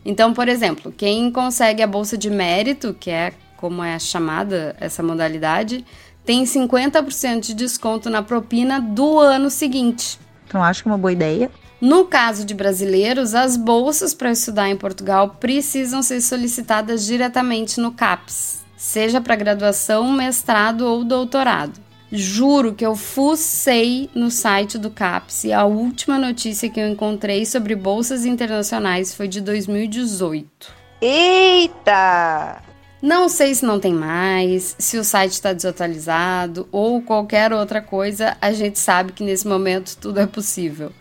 Então, 0.05 0.33
por 0.33 0.47
exemplo, 0.47 0.93
quem 0.95 1.29
consegue 1.31 1.81
a 1.81 1.87
bolsa 1.87 2.17
de 2.17 2.29
mérito, 2.29 2.93
que 2.93 3.09
é 3.09 3.33
como 3.57 3.83
é 3.83 3.97
chamada 3.99 4.75
essa 4.79 5.03
modalidade, 5.03 5.83
tem 6.23 6.43
50% 6.43 7.39
de 7.41 7.53
desconto 7.53 8.09
na 8.09 8.21
propina 8.21 8.79
do 8.79 9.19
ano 9.19 9.49
seguinte. 9.49 10.19
Então, 10.47 10.63
acho 10.63 10.83
que 10.83 10.87
é 10.87 10.91
uma 10.91 10.97
boa 10.97 11.11
ideia. 11.11 11.51
No 11.79 12.05
caso 12.05 12.43
de 12.43 12.55
brasileiros, 12.55 13.35
as 13.35 13.55
bolsas 13.55 14.13
para 14.13 14.31
estudar 14.31 14.67
em 14.67 14.75
Portugal 14.75 15.37
precisam 15.39 16.01
ser 16.01 16.21
solicitadas 16.21 17.05
diretamente 17.05 17.79
no 17.79 17.91
CAPES, 17.91 18.61
seja 18.75 19.21
para 19.21 19.35
graduação, 19.35 20.11
mestrado 20.11 20.81
ou 20.81 21.03
doutorado. 21.03 21.79
Juro 22.11 22.73
que 22.73 22.85
eu 22.85 22.95
fucei 22.95 24.09
no 24.15 24.31
site 24.31 24.77
do 24.77 24.89
CAPS 24.89 25.43
e 25.43 25.53
a 25.53 25.65
última 25.65 26.17
notícia 26.17 26.69
que 26.69 26.79
eu 26.79 26.87
encontrei 26.87 27.45
sobre 27.45 27.75
bolsas 27.75 28.25
internacionais 28.25 29.13
foi 29.13 29.27
de 29.27 29.39
2018. 29.41 30.73
Eita! 30.99 32.63
Não 32.99 33.29
sei 33.29 33.53
se 33.53 33.63
não 33.63 33.79
tem 33.79 33.93
mais, 33.93 34.75
se 34.79 34.97
o 34.97 35.03
site 35.03 35.33
está 35.33 35.53
desatualizado 35.53 36.67
ou 36.71 37.01
qualquer 37.03 37.53
outra 37.53 37.81
coisa, 37.81 38.35
a 38.41 38.51
gente 38.51 38.79
sabe 38.79 39.11
que 39.11 39.23
nesse 39.23 39.47
momento 39.47 39.95
tudo 39.97 40.19
é 40.19 40.25
possível. 40.25 40.91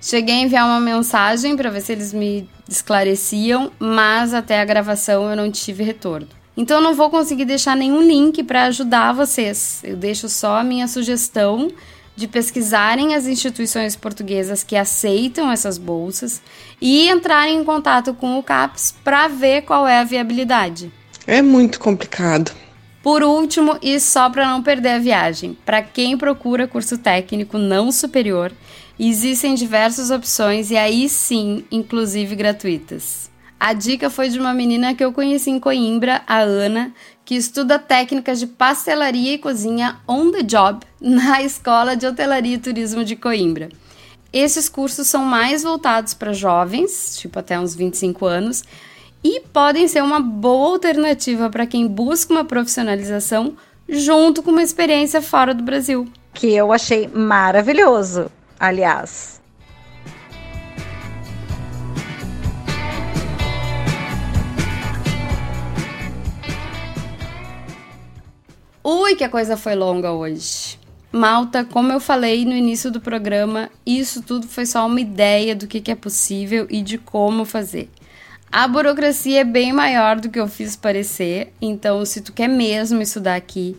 Cheguei 0.00 0.36
a 0.36 0.40
enviar 0.40 0.66
uma 0.66 0.80
mensagem 0.80 1.56
para 1.56 1.70
ver 1.70 1.80
se 1.80 1.92
eles 1.92 2.12
me 2.12 2.48
esclareciam, 2.68 3.72
mas 3.78 4.32
até 4.32 4.60
a 4.60 4.64
gravação 4.64 5.28
eu 5.28 5.36
não 5.36 5.50
tive 5.50 5.82
retorno. 5.82 6.28
Então 6.56 6.78
eu 6.78 6.82
não 6.82 6.94
vou 6.94 7.10
conseguir 7.10 7.44
deixar 7.44 7.76
nenhum 7.76 8.02
link 8.02 8.42
para 8.42 8.64
ajudar 8.64 9.12
vocês. 9.12 9.80
Eu 9.84 9.96
deixo 9.96 10.28
só 10.28 10.58
a 10.58 10.64
minha 10.64 10.88
sugestão 10.88 11.70
de 12.16 12.26
pesquisarem 12.26 13.14
as 13.14 13.28
instituições 13.28 13.94
portuguesas 13.94 14.64
que 14.64 14.74
aceitam 14.74 15.52
essas 15.52 15.78
bolsas 15.78 16.42
e 16.80 17.08
entrarem 17.08 17.60
em 17.60 17.64
contato 17.64 18.12
com 18.12 18.36
o 18.36 18.42
CAPES 18.42 18.92
para 19.04 19.28
ver 19.28 19.62
qual 19.62 19.86
é 19.86 20.00
a 20.00 20.04
viabilidade. 20.04 20.92
É 21.28 21.40
muito 21.40 21.78
complicado. 21.78 22.50
Por 23.04 23.22
último, 23.22 23.78
e 23.80 24.00
só 24.00 24.28
para 24.28 24.48
não 24.48 24.62
perder 24.62 24.94
a 24.94 24.98
viagem, 24.98 25.56
para 25.64 25.80
quem 25.80 26.18
procura 26.18 26.66
curso 26.66 26.98
técnico 26.98 27.56
não 27.56 27.92
superior, 27.92 28.52
existem 29.06 29.54
diversas 29.54 30.10
opções 30.10 30.70
e 30.70 30.76
aí 30.76 31.08
sim, 31.08 31.64
inclusive 31.70 32.34
gratuitas. 32.34 33.30
A 33.60 33.72
dica 33.72 34.08
foi 34.08 34.28
de 34.28 34.38
uma 34.38 34.54
menina 34.54 34.94
que 34.94 35.04
eu 35.04 35.12
conheci 35.12 35.50
em 35.50 35.58
Coimbra, 35.58 36.22
a 36.26 36.38
Ana, 36.38 36.92
que 37.24 37.34
estuda 37.34 37.78
técnicas 37.78 38.38
de 38.38 38.46
pastelaria 38.46 39.34
e 39.34 39.38
cozinha 39.38 39.98
on 40.06 40.30
the 40.30 40.42
job 40.42 40.80
na 41.00 41.42
Escola 41.42 41.96
de 41.96 42.06
Hotelaria 42.06 42.54
e 42.54 42.58
Turismo 42.58 43.04
de 43.04 43.16
Coimbra. 43.16 43.68
Esses 44.32 44.68
cursos 44.68 45.08
são 45.08 45.24
mais 45.24 45.62
voltados 45.62 46.14
para 46.14 46.32
jovens, 46.32 47.16
tipo 47.18 47.38
até 47.38 47.58
uns 47.58 47.74
25 47.74 48.26
anos, 48.26 48.62
e 49.24 49.40
podem 49.52 49.88
ser 49.88 50.02
uma 50.02 50.20
boa 50.20 50.74
alternativa 50.74 51.50
para 51.50 51.66
quem 51.66 51.86
busca 51.86 52.32
uma 52.32 52.44
profissionalização 52.44 53.54
junto 53.88 54.42
com 54.42 54.50
uma 54.50 54.62
experiência 54.62 55.20
fora 55.20 55.52
do 55.52 55.62
Brasil. 55.62 56.06
Que 56.32 56.48
eu 56.48 56.72
achei 56.72 57.08
maravilhoso, 57.08 58.30
aliás. 58.58 59.40
Ui, 68.82 69.16
que 69.16 69.24
a 69.24 69.28
coisa 69.28 69.56
foi 69.56 69.74
longa 69.74 70.12
hoje. 70.12 70.78
Malta, 71.12 71.64
como 71.64 71.92
eu 71.92 72.00
falei 72.00 72.44
no 72.44 72.52
início 72.52 72.90
do 72.90 73.00
programa, 73.00 73.70
isso 73.84 74.22
tudo 74.22 74.46
foi 74.46 74.66
só 74.66 74.86
uma 74.86 75.00
ideia 75.00 75.54
do 75.54 75.66
que, 75.66 75.90
é 75.90 75.94
possível 75.94 76.66
e 76.70 76.82
de 76.82 76.98
como 76.98 77.44
fazer. 77.44 77.90
A 78.50 78.66
burocracia 78.66 79.40
é 79.40 79.44
bem 79.44 79.72
maior 79.72 80.20
do 80.20 80.30
que 80.30 80.40
eu 80.40 80.48
fiz 80.48 80.74
parecer, 80.74 81.52
então 81.60 82.04
se 82.04 82.20
tu 82.20 82.32
quer 82.32 82.48
mesmo 82.48 83.02
estudar 83.02 83.36
aqui, 83.36 83.76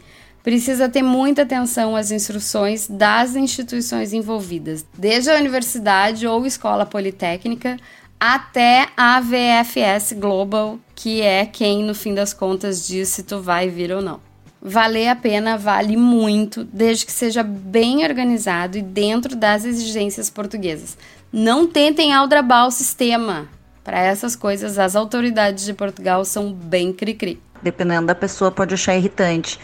precisa 0.50 0.90
ter 0.90 1.04
muita 1.04 1.44
atenção 1.44 1.96
às 1.96 2.10
instruções 2.10 2.88
das 2.88 3.36
instituições 3.36 4.14
envolvidas, 4.14 4.84
desde 4.98 5.30
a 5.30 5.36
universidade 5.36 6.26
ou 6.26 6.44
escola 6.44 6.88
politécnica 6.88 7.78
até 8.20 8.88
a 8.98 9.22
VFS 9.22 10.14
Global, 10.14 10.80
que 10.96 11.22
é 11.22 11.46
quem 11.46 11.84
no 11.84 11.94
fim 11.94 12.16
das 12.16 12.34
contas 12.34 12.88
diz 12.88 13.10
se 13.10 13.22
tu 13.22 13.40
vai 13.40 13.70
vir 13.70 13.92
ou 13.92 14.02
não 14.02 14.20
valer 14.60 15.08
a 15.10 15.16
pena, 15.16 15.56
vale 15.56 15.96
muito, 15.96 16.64
desde 16.64 17.06
que 17.06 17.12
seja 17.12 17.44
bem 17.44 18.04
organizado 18.04 18.76
e 18.76 18.82
dentro 18.82 19.36
das 19.36 19.64
exigências 19.64 20.32
portuguesas. 20.32 20.98
Não 21.32 21.68
tentem 21.68 22.12
aldrabar 22.12 22.68
o 22.68 22.72
sistema. 22.72 23.48
Para 23.84 24.00
essas 24.00 24.36
coisas, 24.36 24.80
as 24.80 24.96
autoridades 24.96 25.64
de 25.64 25.74
Portugal 25.74 26.26
são 26.26 26.52
bem 26.52 26.92
cri-cri. 26.92 27.40
Dependendo 27.62 28.08
da 28.08 28.16
pessoa, 28.16 28.52
pode 28.52 28.74
achar 28.74 28.98
irritante. 28.98 29.58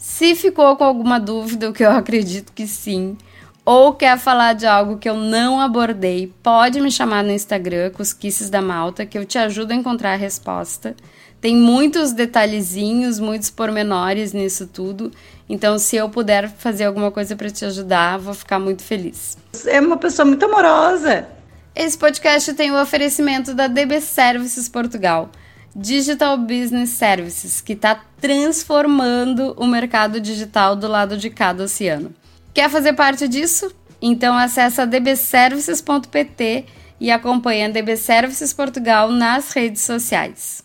Se 0.00 0.34
ficou 0.34 0.74
com 0.76 0.84
alguma 0.84 1.20
dúvida, 1.20 1.68
o 1.68 1.74
que 1.74 1.84
eu 1.84 1.90
acredito 1.92 2.52
que 2.54 2.66
sim, 2.66 3.18
ou 3.66 3.92
quer 3.92 4.18
falar 4.18 4.54
de 4.54 4.66
algo 4.66 4.96
que 4.96 5.06
eu 5.06 5.14
não 5.14 5.60
abordei, 5.60 6.32
pode 6.42 6.80
me 6.80 6.90
chamar 6.90 7.22
no 7.22 7.30
Instagram, 7.30 7.90
Cosquices 7.90 8.48
da 8.48 8.62
Malta, 8.62 9.04
que 9.04 9.18
eu 9.18 9.26
te 9.26 9.36
ajudo 9.36 9.72
a 9.72 9.76
encontrar 9.76 10.14
a 10.14 10.16
resposta. 10.16 10.96
Tem 11.38 11.54
muitos 11.54 12.12
detalhezinhos, 12.12 13.20
muitos 13.20 13.50
pormenores 13.50 14.32
nisso 14.32 14.66
tudo. 14.66 15.10
Então, 15.46 15.78
se 15.78 15.96
eu 15.96 16.08
puder 16.08 16.48
fazer 16.48 16.84
alguma 16.84 17.10
coisa 17.10 17.36
para 17.36 17.50
te 17.50 17.66
ajudar, 17.66 18.18
vou 18.18 18.32
ficar 18.32 18.58
muito 18.58 18.82
feliz. 18.82 19.36
Você 19.52 19.70
é 19.70 19.80
uma 19.80 19.98
pessoa 19.98 20.24
muito 20.24 20.46
amorosa. 20.46 21.28
Esse 21.74 21.96
podcast 21.98 22.54
tem 22.54 22.70
o 22.70 22.80
oferecimento 22.80 23.52
da 23.52 23.66
DB 23.66 24.00
Services 24.00 24.66
Portugal, 24.66 25.30
Digital 25.74 26.36
Business 26.36 26.90
Services, 26.90 27.60
que 27.60 27.74
está 27.74 28.00
transformando 28.20 29.54
o 29.56 29.66
mercado 29.66 30.20
digital 30.20 30.74
do 30.74 30.88
lado 30.88 31.16
de 31.16 31.30
cada 31.30 31.64
oceano. 31.64 32.12
Quer 32.52 32.68
fazer 32.68 32.94
parte 32.94 33.28
disso? 33.28 33.72
Então 34.02 34.36
acessa 34.36 34.86
dbservices.pt 34.86 36.64
e 37.00 37.10
acompanhe 37.10 37.64
a 37.64 37.68
DB 37.68 37.96
Services 37.96 38.52
Portugal 38.52 39.10
nas 39.10 39.52
redes 39.52 39.82
sociais. 39.82 40.62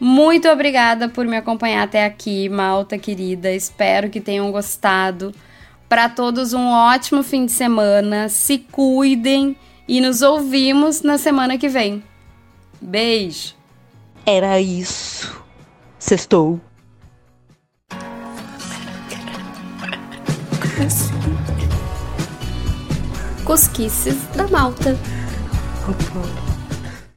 Muito 0.00 0.48
obrigada 0.48 1.08
por 1.08 1.26
me 1.26 1.36
acompanhar 1.36 1.82
até 1.82 2.04
aqui, 2.04 2.48
malta 2.48 2.98
querida. 2.98 3.50
Espero 3.52 4.10
que 4.10 4.20
tenham 4.20 4.50
gostado. 4.50 5.34
Para 5.88 6.08
todos, 6.08 6.52
um 6.52 6.66
ótimo 6.66 7.22
fim 7.22 7.46
de 7.46 7.52
semana. 7.52 8.28
Se 8.28 8.58
cuidem 8.58 9.56
e 9.86 10.00
nos 10.00 10.22
ouvimos 10.22 11.02
na 11.02 11.18
semana 11.18 11.58
que 11.58 11.68
vem. 11.68 12.02
Beijo. 12.80 13.54
Era 14.26 14.58
isso. 14.58 15.42
Sextou. 15.98 16.58
Cosquices 23.44 24.16
da 24.34 24.48
Malta. 24.48 24.98